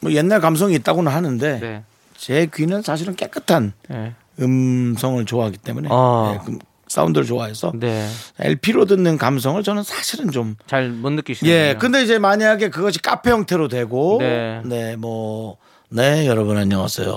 뭐 0.00 0.10
옛날 0.12 0.40
감성이 0.40 0.76
있다고는 0.76 1.12
하는데 1.12 1.60
네. 1.60 1.84
제 2.24 2.46
귀는 2.54 2.80
사실은 2.80 3.14
깨끗한 3.14 3.74
네. 3.90 4.14
음성을 4.40 5.22
좋아하기 5.26 5.58
때문에 5.58 5.90
아. 5.92 6.38
네, 6.38 6.40
그 6.46 6.58
사운드를 6.88 7.26
좋아해서 7.26 7.70
네. 7.74 8.08
LP로 8.40 8.86
듣는 8.86 9.18
감성을 9.18 9.62
저는 9.62 9.82
사실은 9.82 10.30
좀 10.30 10.56
잘 10.66 10.88
못 10.90 11.10
느끼시네요. 11.10 11.54
예. 11.54 11.76
근데 11.78 12.02
이제 12.02 12.18
만약에 12.18 12.70
그것이 12.70 13.02
카페 13.02 13.30
형태로 13.30 13.68
되고 13.68 14.16
네. 14.20 14.62
네, 14.64 14.96
뭐 14.96 15.58
네, 15.90 16.26
여러분 16.26 16.56
안녕하세요. 16.56 17.10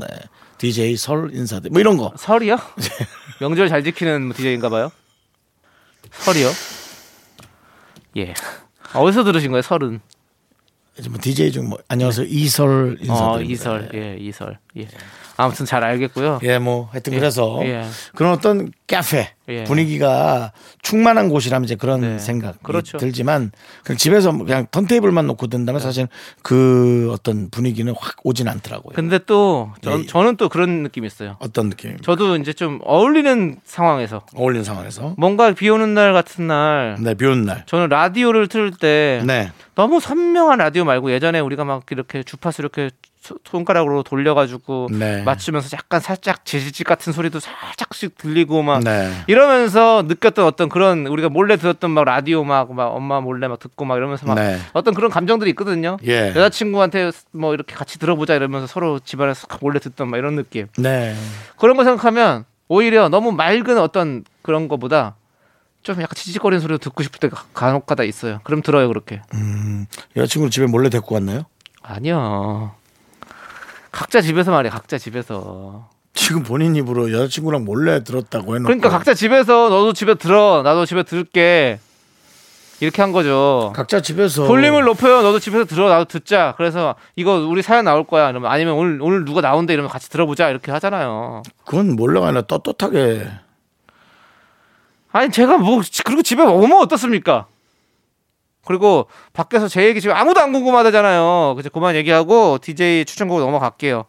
네. 0.00 0.06
DJ 0.58 0.96
설 0.98 1.30
인사드 1.34 1.68
뭐 1.72 1.80
이런 1.80 1.96
거. 1.96 2.12
설이요? 2.16 2.56
명절 3.40 3.68
잘 3.68 3.82
지키는 3.82 4.34
DJ인가 4.36 4.68
봐요. 4.68 4.92
설이요? 6.12 6.48
예. 8.18 8.34
어디서 8.94 9.24
들으신 9.24 9.50
거예요? 9.50 9.62
설은? 9.62 10.00
이제 10.98 11.08
뭐 11.08 11.18
DJ 11.20 11.50
중뭐 11.52 11.78
안녕하세요. 11.88 12.26
이설 12.28 12.96
인사드. 13.00 13.20
어, 13.20 13.40
이설. 13.42 13.90
예, 13.94 14.16
이설. 14.18 14.58
예. 14.76 14.86
아무튼 15.36 15.66
잘 15.66 15.82
알겠고요. 15.82 16.38
예, 16.44 16.58
뭐 16.58 16.88
하여튼 16.92 17.12
예. 17.14 17.18
그래서 17.18 17.60
예. 17.64 17.84
그런 18.14 18.32
어떤 18.32 18.70
카페 18.86 19.30
예. 19.48 19.64
분위기가 19.64 20.52
충만한 20.82 21.30
곳이라면 21.30 21.64
이제 21.64 21.74
그런 21.74 22.02
네. 22.02 22.18
생각 22.18 22.62
그렇죠. 22.62 22.98
들지만 22.98 23.50
그냥 23.82 23.96
집에서 23.96 24.30
그냥 24.32 24.66
턴테이블만 24.70 25.26
놓고 25.26 25.46
든다면 25.46 25.80
사실 25.80 26.06
그 26.42 27.10
어떤 27.12 27.48
분위기는 27.50 27.92
확 27.98 28.16
오진 28.24 28.46
않더라고요. 28.48 28.94
근데 28.94 29.18
또 29.18 29.72
전, 29.80 30.00
예. 30.02 30.06
저는 30.06 30.36
또 30.36 30.48
그런 30.50 30.82
느낌이 30.82 31.06
있어요. 31.06 31.36
어떤 31.40 31.70
느낌입니까? 31.70 32.04
저도 32.04 32.36
이제 32.36 32.52
좀 32.52 32.78
어울리는 32.84 33.56
상황에서 33.64 34.26
어울리는 34.34 34.64
상황에서 34.64 35.14
뭔가 35.16 35.52
비 35.52 35.68
오는 35.70 35.94
날 35.94 36.12
같은 36.12 36.46
날 36.46 36.96
네, 37.00 37.14
비 37.14 37.24
오는 37.24 37.42
날. 37.44 37.64
저는 37.66 37.88
라디오를 37.88 38.48
틀 38.48 38.70
때 38.70 39.22
네. 39.26 39.50
너무 39.74 39.98
선명한 40.00 40.58
라디오 40.58 40.84
말고 40.84 41.10
예전에 41.10 41.40
우리가 41.40 41.64
막 41.64 41.84
이렇게 41.90 42.22
주파수 42.22 42.60
이렇게 42.62 42.90
소- 43.13 43.13
손가락으로 43.44 44.02
돌려가지고 44.02 44.88
네. 44.92 45.22
맞추면서 45.22 45.68
약간 45.76 46.00
살짝 46.00 46.44
지지직 46.44 46.86
같은 46.86 47.12
소리도 47.12 47.40
살짝씩 47.40 48.18
들리고 48.18 48.62
막 48.62 48.84
네. 48.84 49.10
이러면서 49.26 50.02
느꼈던 50.06 50.44
어떤 50.44 50.68
그런 50.68 51.06
우리가 51.06 51.30
몰래 51.30 51.56
들었던 51.56 51.90
막 51.90 52.04
라디오 52.04 52.44
막, 52.44 52.74
막 52.74 52.88
엄마 52.88 53.20
몰래 53.20 53.48
막 53.48 53.58
듣고 53.58 53.84
막 53.84 53.96
이러면서 53.96 54.26
막 54.26 54.34
네. 54.34 54.58
어떤 54.74 54.92
그런 54.92 55.10
감정들이 55.10 55.50
있거든요. 55.50 55.96
예. 56.06 56.28
여자친구한테 56.30 57.12
뭐 57.32 57.54
이렇게 57.54 57.74
같이 57.74 57.98
들어보자 57.98 58.34
이러면서 58.34 58.66
서로 58.66 58.98
집안에서 58.98 59.46
몰래 59.60 59.78
듣던 59.78 60.08
막 60.08 60.18
이런 60.18 60.36
느낌. 60.36 60.66
네. 60.76 61.14
그런 61.58 61.76
거 61.76 61.84
생각하면 61.84 62.44
오히려 62.68 63.08
너무 63.08 63.32
맑은 63.32 63.78
어떤 63.78 64.24
그런 64.42 64.68
거보다 64.68 65.16
좀 65.82 66.00
약간 66.00 66.14
지직거리는 66.14 66.60
소리를 66.60 66.78
듣고 66.78 67.02
싶을 67.02 67.20
때가 67.20 67.44
간혹 67.54 67.86
가다 67.86 68.04
있어요. 68.04 68.40
그럼 68.44 68.62
들어요 68.62 68.88
그렇게. 68.88 69.22
여자친구를 70.16 70.50
집에 70.50 70.66
몰래 70.66 70.88
데리고 70.90 71.14
왔나요? 71.14 71.44
아니요. 71.82 72.74
각자 73.94 74.20
집에서 74.20 74.50
말이야. 74.50 74.72
각자 74.72 74.98
집에서. 74.98 75.88
지금 76.14 76.42
본인 76.42 76.74
입으로 76.74 77.12
여자친구랑 77.12 77.64
몰래 77.64 78.02
들었다고 78.02 78.54
해놓고 78.56 78.64
그러니까 78.64 78.88
각자 78.88 79.14
집에서 79.14 79.68
너도 79.68 79.92
집에 79.92 80.14
들어. 80.14 80.62
나도 80.64 80.84
집에 80.84 81.04
들게. 81.04 81.78
이렇게 82.80 83.02
한 83.02 83.12
거죠. 83.12 83.72
각자 83.74 84.02
집에서 84.02 84.46
볼륨을 84.46 84.82
높여요. 84.82 85.22
너도 85.22 85.38
집에서 85.38 85.64
들어. 85.64 85.88
나도 85.88 86.06
듣자. 86.06 86.54
그래서 86.56 86.96
이거 87.14 87.36
우리 87.36 87.62
사연 87.62 87.84
나올 87.84 88.04
거야. 88.04 88.30
이러면 88.30 88.50
아니면 88.50 88.74
오늘 88.74 88.98
오늘 89.00 89.24
누가 89.24 89.40
나온대 89.40 89.72
이러면 89.72 89.88
같이 89.90 90.10
들어보자. 90.10 90.50
이렇게 90.50 90.72
하잖아요. 90.72 91.42
그건 91.64 91.94
몰래가 91.94 92.26
아니라 92.26 92.42
떳떳하게 92.42 93.28
아니 95.12 95.30
제가 95.30 95.58
뭐 95.58 95.80
그리고 96.04 96.22
집에 96.22 96.42
오면 96.42 96.80
어떻습니까? 96.80 97.46
그리고 98.64 99.06
밖에서 99.32 99.68
제 99.68 99.84
얘기 99.84 100.00
지금 100.00 100.16
아무도 100.16 100.40
안 100.40 100.52
궁금하다잖아요. 100.52 101.54
그래서 101.56 101.68
그만 101.70 101.94
얘기하고 101.96 102.58
DJ 102.58 103.04
추천곡 103.04 103.40
넘어갈게요. 103.40 104.04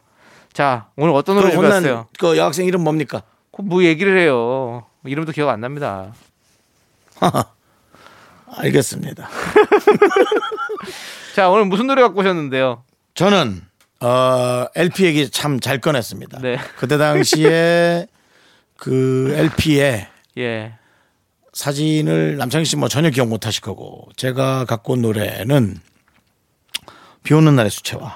자 0.54 0.88
오늘 0.96 1.13
어떤 1.13 1.36
노래 1.36 1.48
그 1.50 1.54
준비했어요? 1.54 2.08
그 2.18 2.38
여학생 2.38 2.65
이름 2.65 2.84
뭡니까? 2.84 3.22
그뭐 3.52 3.84
얘기를 3.84 4.18
해요. 4.18 4.86
이름도 5.06 5.32
기억 5.34 5.50
안 5.50 5.60
납니다. 5.62 6.13
알겠습니다. 8.58 9.30
자 11.36 11.50
오늘 11.50 11.65
무슨 11.65 11.88
노래 11.88 12.02
갖고 12.02 12.22
오셨는데요? 12.22 12.84
저는 13.15 13.62
어, 14.02 14.65
LP 14.76 15.06
얘기 15.06 15.30
참 15.30 15.60
잘 15.60 15.80
꺼냈습니다. 15.80 16.39
네. 16.41 16.58
그때 16.78 16.98
당시에 16.98 18.08
그 18.78 19.34
LP에 19.36 20.08
예. 20.38 20.74
사진을 21.56 22.36
남창희 22.38 22.65
씨 22.65 22.76
뭐 22.76 22.89
전혀 22.89 23.10
기억 23.10 23.30
못 23.30 23.48
하실 23.48 23.62
거고 23.62 24.10
제가 24.18 24.65
갖고 24.65 24.94
온 24.94 25.02
노래는 25.02 25.78
비 27.24 27.34
오는 27.34 27.56
날의 27.56 27.72
수채화. 27.72 28.13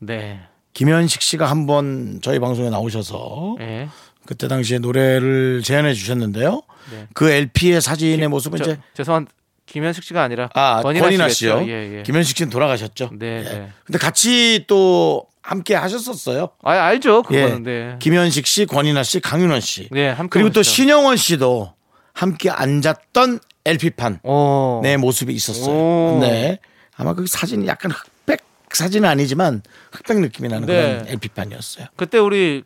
네. 0.00 0.40
김현식 0.74 1.22
씨가 1.22 1.46
한번 1.46 2.20
저희 2.22 2.38
방송에 2.38 2.68
나오셔서 2.70 3.56
예. 3.60 3.88
그때 4.26 4.46
당시에 4.46 4.78
노래를 4.78 5.62
제안해 5.64 5.94
주셨는데요. 5.94 6.62
네. 6.90 7.06
그 7.14 7.30
LP의 7.30 7.80
사진의 7.80 8.28
모습은 8.28 8.58
저, 8.58 8.64
이제 8.64 8.80
죄송한 8.94 9.26
김현식 9.66 10.04
씨가 10.04 10.22
아니라 10.22 10.50
아 10.54 10.82
권인아 10.82 11.28
씨겠죠? 11.28 11.28
씨요. 11.30 11.64
예, 11.66 11.98
예. 11.98 12.02
김현식 12.02 12.36
씨는 12.36 12.50
돌아가셨죠. 12.50 13.10
네, 13.18 13.38
예. 13.38 13.42
네. 13.42 13.68
근데 13.84 13.98
같이 13.98 14.64
또 14.66 15.24
함께 15.40 15.74
하셨었어요. 15.74 16.50
아 16.62 16.72
알죠. 16.72 17.22
예. 17.30 17.40
그거는 17.42 17.62
네. 17.62 17.96
김현식 18.00 18.46
씨, 18.46 18.66
권인아 18.66 19.02
씨, 19.02 19.20
강윤원 19.20 19.60
씨. 19.60 19.88
네, 19.90 20.08
함께 20.10 20.30
그리고 20.34 20.50
또 20.50 20.60
오셨죠. 20.60 20.74
신영원 20.74 21.16
씨도 21.16 21.72
함께 22.12 22.50
앉았던 22.50 23.40
LP판 23.64 24.20
어. 24.24 24.80
내 24.82 24.96
모습이 24.96 25.32
있었어요. 25.32 25.74
오. 25.74 26.18
네. 26.20 26.58
아마 26.96 27.14
그 27.14 27.26
사진이 27.26 27.66
약간 27.66 27.90
흑백 27.90 28.40
사진은 28.70 29.08
아니지만 29.08 29.62
흑백 29.92 30.20
느낌이 30.20 30.48
나는 30.48 30.66
네. 30.66 30.74
그런 30.74 31.08
LP판이었어요. 31.08 31.86
그때 31.96 32.18
우리 32.18 32.64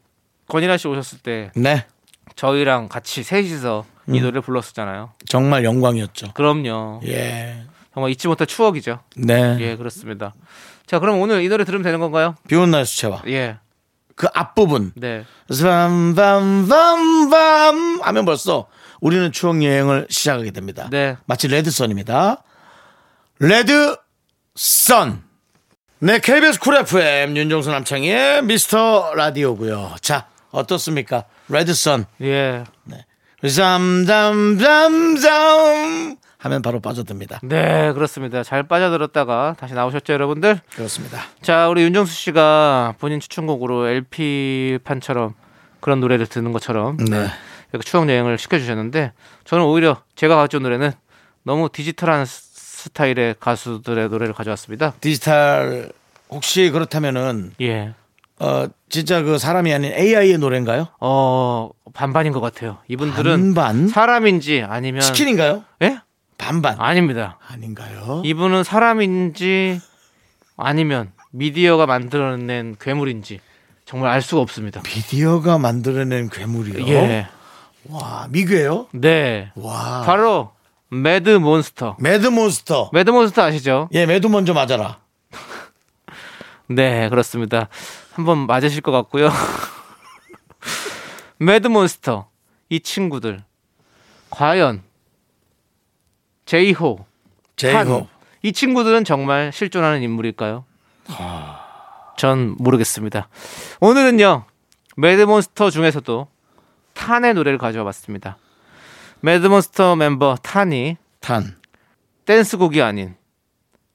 권인아 0.49 0.77
씨 0.77 0.89
오셨을 0.89 1.19
때 1.19 1.51
네. 1.55 1.87
저희랑 2.35 2.89
같이 2.89 3.23
셋이서 3.23 3.85
이 4.09 4.21
노래를 4.21 4.41
불렀었잖아요. 4.43 5.13
정말 5.27 5.65
영광이었죠. 5.65 6.33
그럼요. 6.35 7.01
예. 7.07 7.65
정말 7.93 8.13
잊지 8.13 8.29
못할 8.29 8.47
추억이죠. 8.47 9.01
네. 9.17 9.57
예, 9.61 9.77
그렇습니다. 9.77 10.35
자, 10.87 10.99
그럼 10.99 11.21
오늘 11.21 11.43
이 11.43 11.49
노래 11.49 11.65
들으면 11.65 11.83
되는 11.83 11.99
건가요? 11.99 12.37
비 12.47 12.54
오는 12.54 12.71
날 12.71 12.87
수채화. 12.87 13.23
예. 13.29 13.57
그 14.15 14.29
앞부분. 14.35 14.93
네. 14.95 15.25
밤밤밤밤 15.49 18.01
하면 18.03 18.25
벌써 18.25 18.67
우리는 19.01 19.33
추억 19.33 19.63
여행을 19.63 20.07
시작하게 20.11 20.51
됩니다. 20.51 20.89
네. 20.91 21.17
마치 21.27 21.49
red 21.49 21.70
sun입니다. 21.70 22.43
Red 23.39 24.18
sun. 24.18 25.23
네, 25.99 26.19
KBS 26.19 26.61
쿨 26.61 26.77
FM 26.77 27.37
윤정수 27.37 27.71
남창희의 27.71 28.45
미스터 28.45 29.15
라디오고요. 29.15 29.97
자, 30.01 30.27
어떻습니까? 30.51 31.25
Red 31.49 31.74
sun. 31.74 32.07
예. 32.23 32.65
잠잠잠잠 34.87 36.17
하면 36.39 36.63
바로 36.63 36.81
빠져듭니다. 36.81 37.41
네, 37.43 37.93
그렇습니다. 37.93 38.43
잘 38.43 38.63
빠져들었다가 38.63 39.57
다시 39.59 39.75
나오셨죠, 39.75 40.13
여러분들? 40.13 40.61
그렇습니다. 40.75 41.23
자, 41.43 41.69
우리 41.69 41.83
윤정수 41.83 42.15
씨가 42.15 42.95
본인 42.99 43.21
추천곡으로 43.21 43.89
LP판처럼 43.89 45.35
그런 45.81 46.01
노래를 46.01 46.27
듣는 46.27 46.53
것처럼 46.53 46.97
네. 46.99 47.29
이렇게 47.73 47.85
추억 47.89 48.09
여행을 48.09 48.39
시켜주셨는데 48.39 49.13
저는 49.45 49.65
오히려 49.65 50.03
제가 50.15 50.37
가져온 50.37 50.63
노래는 50.63 50.93
너무 51.43 51.69
디지털한 51.73 52.25
스- 52.25 52.47
스타일의 52.87 53.37
가수들의 53.41 54.09
노래를 54.11 54.33
가져왔습니다. 54.35 54.95
디지털 55.01 55.91
혹시 56.29 56.71
그렇다면은 56.71 57.53
예. 57.61 57.95
어 58.39 58.67
진짜 58.89 59.23
그 59.23 59.39
사람이 59.39 59.73
아닌 59.73 59.93
AI의 59.93 60.39
노래인가요? 60.39 60.89
어, 61.01 61.71
반반인 61.95 62.33
것 62.33 62.41
같아요. 62.41 62.79
이분들은 62.89 63.55
반반? 63.55 63.89
사람인지 63.89 64.63
아니면 64.69 65.01
치킨인가요? 65.01 65.65
예? 65.83 65.99
반반. 66.39 66.79
아닙니다. 66.79 67.39
아닌가요? 67.49 68.23
이분은 68.25 68.63
사람인지 68.63 69.81
아니면 70.57 71.13
미디어가 71.33 71.87
만들어낸 71.87 72.77
괴물인지 72.79 73.41
정말 73.85 74.11
알 74.11 74.21
수가 74.23 74.43
없습니다. 74.43 74.83
미디어가 74.83 75.59
만들어낸 75.59 76.29
괴물이요. 76.29 76.87
예. 76.89 77.27
와 77.91 78.27
미개요? 78.31 78.89
네. 78.93 79.51
와. 79.55 80.03
바로 80.05 80.53
매드 80.89 81.31
몬스터. 81.31 81.97
매드 82.01 82.27
몬스터. 82.29 82.91
매드 82.93 83.11
몬스터 83.11 83.43
아시죠? 83.43 83.89
예, 83.93 84.07
매도 84.07 84.27
먼저 84.29 84.55
맞아라. 84.55 84.99
네, 86.69 87.09
그렇습니다. 87.09 87.69
한번 88.15 88.47
맞으실 88.47 88.81
것 88.83 88.93
같고요. 88.93 89.31
매드 91.39 91.69
몬스터. 91.69 92.29
이 92.69 92.81
친구들. 92.81 93.45
과연 94.31 94.83
제이호, 96.47 97.05
제이호. 97.57 97.77
한. 97.79 98.07
이 98.43 98.53
친구들은 98.53 99.05
정말 99.05 99.53
실존하는 99.53 100.03
인물일까요? 100.03 100.65
전 102.17 102.57
모르겠습니다. 102.59 103.29
오늘은요, 103.81 104.45
매드몬스터 104.97 105.71
중에서도 105.71 106.27
탄의 106.97 107.35
노래를 107.35 107.59
가져와 107.59 107.85
봤습니다. 107.85 108.37
매드몬스터 109.21 109.97
멤버 109.97 110.35
탄이 110.43 110.97
탄. 111.21 111.55
댄스곡이 112.25 112.83
아닌 112.83 113.15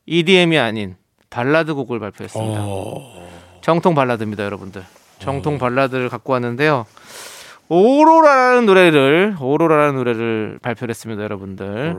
EDM이 0.05 0.57
아닌 0.57 0.95
발라드 1.29 1.73
곡을 1.73 1.99
발표했습니다. 1.99 2.61
정통 3.61 3.95
발라드입니다, 3.95 4.43
여러분들. 4.45 4.83
정통 5.19 5.57
발라드를 5.57 6.09
갖고 6.09 6.33
왔는데요. 6.33 6.85
오로라라는 7.67 8.65
노래를 8.65 9.35
오로라라는 9.39 9.95
노래를 9.95 10.59
발표를 10.61 10.91
했습니다, 10.91 11.23
여러분들. 11.23 11.95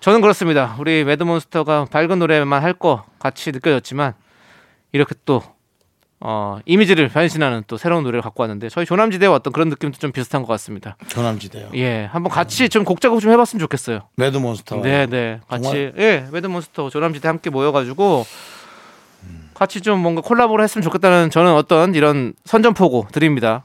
저는 0.00 0.20
그렇습니다. 0.20 0.76
우리 0.78 1.04
매드몬스터가 1.04 1.86
밝은 1.90 2.18
노래만 2.18 2.62
할 2.62 2.74
거 2.74 3.04
같이 3.18 3.50
느껴졌지만 3.50 4.14
이렇게 4.92 5.14
또 5.24 5.42
어, 6.20 6.58
이미지를 6.66 7.08
변신하는 7.08 7.62
또 7.68 7.76
새로운 7.76 8.02
노래를 8.02 8.22
갖고 8.22 8.42
왔는데 8.42 8.68
저희 8.70 8.84
조남지대와 8.84 9.36
어떤 9.36 9.52
그런 9.52 9.68
느낌도 9.68 9.98
좀 9.98 10.10
비슷한 10.10 10.42
것 10.42 10.48
같습니다. 10.48 10.96
조남지대요. 11.06 11.70
예, 11.74 12.08
한번 12.10 12.32
같이 12.32 12.68
좀 12.68 12.84
곡 12.84 13.00
작업 13.00 13.20
좀 13.20 13.30
해봤으면 13.30 13.60
좋겠어요. 13.60 14.00
매드몬스터. 14.16 14.80
네, 14.82 15.06
네, 15.06 15.40
같이 15.48 15.62
정말? 15.64 15.94
예, 15.98 16.28
매드몬스터 16.32 16.90
조남지대 16.90 17.28
함께 17.28 17.50
모여가지고 17.50 18.26
같이 19.54 19.80
좀 19.80 20.00
뭔가 20.00 20.20
콜라보를 20.20 20.62
했으면 20.62 20.82
좋겠다는 20.82 21.30
저는 21.30 21.52
어떤 21.52 21.94
이런 21.94 22.32
선전포고 22.44 23.08
드립니다. 23.12 23.64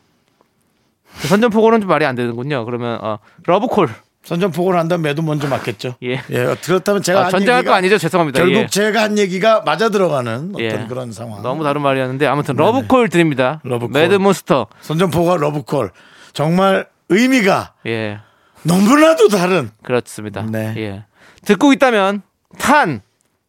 그 1.21 1.27
선전포고는 1.27 1.81
좀 1.81 1.89
말이 1.89 2.05
안 2.05 2.15
되는군요. 2.15 2.65
그러면 2.65 2.99
어, 3.01 3.19
러브콜 3.45 3.89
선전포고를 4.23 4.79
한다면 4.79 5.01
매도 5.03 5.21
먼저 5.21 5.47
맞겠죠. 5.47 5.95
예. 6.03 6.21
예, 6.29 6.55
그렇다면 6.63 7.01
제가 7.01 7.19
아, 7.19 7.23
한 7.25 7.31
전쟁할 7.31 7.63
거 7.63 7.73
아니죠? 7.73 7.97
죄송합니다. 7.97 8.39
결국 8.39 8.55
예. 8.55 8.67
제가 8.67 9.03
한 9.03 9.17
얘기가 9.17 9.61
맞아 9.65 9.89
들어가는 9.89 10.51
어떤 10.53 10.61
예. 10.61 10.85
그런 10.87 11.11
상황. 11.11 11.41
너무 11.43 11.63
다른 11.63 11.81
말이었는데 11.81 12.25
아무튼 12.25 12.55
러브콜 12.55 13.09
드립니다. 13.09 13.59
러브콜. 13.63 13.91
매드몬스터 13.91 14.67
선전포고와 14.81 15.37
러브콜 15.37 15.91
정말 16.31 16.87
의미가 17.09 17.73
예 17.85 18.19
너무나도 18.63 19.27
다른 19.27 19.71
그렇습니다. 19.83 20.41
네. 20.43 20.73
예 20.77 21.05
듣고 21.45 21.73
있다면 21.73 22.21
탄 22.57 23.01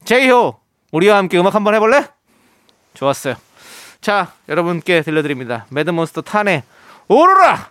제이호 0.04 0.56
우리와 0.90 1.18
함께 1.18 1.38
음악 1.38 1.54
한번 1.54 1.74
해볼래? 1.76 2.06
좋았어요. 2.94 3.36
자 4.00 4.32
여러분께 4.48 5.02
들려드립니다. 5.02 5.66
매드몬스터 5.70 6.22
탄의 6.22 6.64
오로라. 7.06 7.70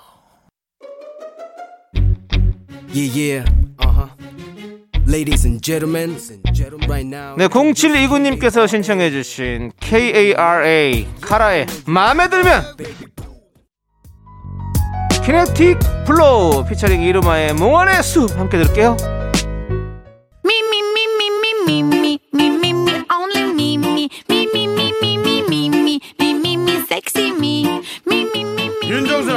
Yeah, 2.93 3.07
yeah. 3.13 3.45
Uh 3.79 3.87
huh. 3.87 4.07
Ladies 5.05 5.45
and 5.45 5.61
gentlemen, 5.61 6.17
right 6.89 7.05
now. 7.05 7.35
네 7.37 7.47
0729님께서 7.47 8.67
신청해주신 8.67 9.71
KARA 9.79 11.07
카라의 11.21 11.67
마음에 11.85 12.27
들면 12.27 12.75
키네틱 15.23 15.79
플로우 16.05 16.65
피처링 16.65 17.01
이루마의 17.01 17.53
몽환의 17.53 18.03
숲 18.03 18.37
함께 18.37 18.57
들을게요. 18.57 18.97
Me, 20.43 20.59
me, 20.69 20.79
me, 20.91 21.07
me, 21.17 21.29
me, 21.39 21.53
me, 21.63 21.79
me, 21.81 22.19
me, 22.33 22.47
me, 22.47 22.69
me, 22.71 23.05
only 23.09 23.53
me, 23.53 23.77
me, 23.77 24.09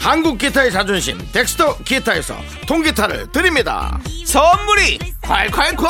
한국 0.00 0.38
기타의 0.38 0.72
자존심 0.72 1.18
덱스터 1.30 1.76
기타에서 1.84 2.34
통기타를 2.66 3.30
드립니다. 3.32 4.00
선물이 4.24 4.98
콸콸콸. 5.22 5.86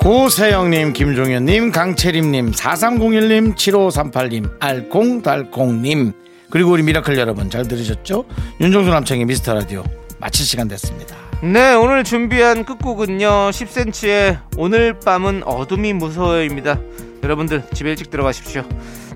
고세영님, 0.00 0.92
김종현님, 0.92 1.72
강채림님, 1.72 2.52
4301님, 2.52 3.56
7538님, 3.56 4.56
알콩달콩님, 4.60 6.12
그리고 6.48 6.70
우리 6.70 6.84
미라클 6.84 7.18
여러분 7.18 7.50
잘 7.50 7.66
들으셨죠? 7.66 8.24
윤정수 8.60 8.88
남창희의 8.90 9.24
미스터 9.24 9.54
라디오 9.54 9.82
마칠 10.20 10.46
시간 10.46 10.68
됐습니다. 10.68 11.25
네 11.42 11.74
오늘 11.74 12.02
준비한 12.02 12.64
끝곡은요 12.64 13.50
10cm의 13.50 14.40
오늘 14.56 14.98
밤은 14.98 15.42
어둠이 15.44 15.92
무서워요입니다 15.92 16.78
여러분들 17.22 17.62
집에 17.74 17.90
일찍 17.90 18.10
들어가십시오 18.10 18.64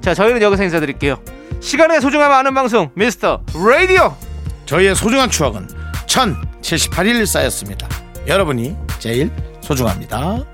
자 0.01 0.15
저희는 0.15 0.43
여기서 0.43 0.63
인사드릴게요 0.65 1.19
시간의 1.61 2.01
소중함 2.01 2.31
아는 2.33 2.55
방송 2.55 2.91
미스터 2.95 3.43
라디오 3.55 4.15
저희의 4.67 4.95
소중한 4.95 5.31
추억은 5.31 5.67
1078일 6.07 7.27
쌓였습니다. 7.27 7.89
여러분이 8.27 8.77
제일 8.99 9.31
소중합니다. 9.61 10.45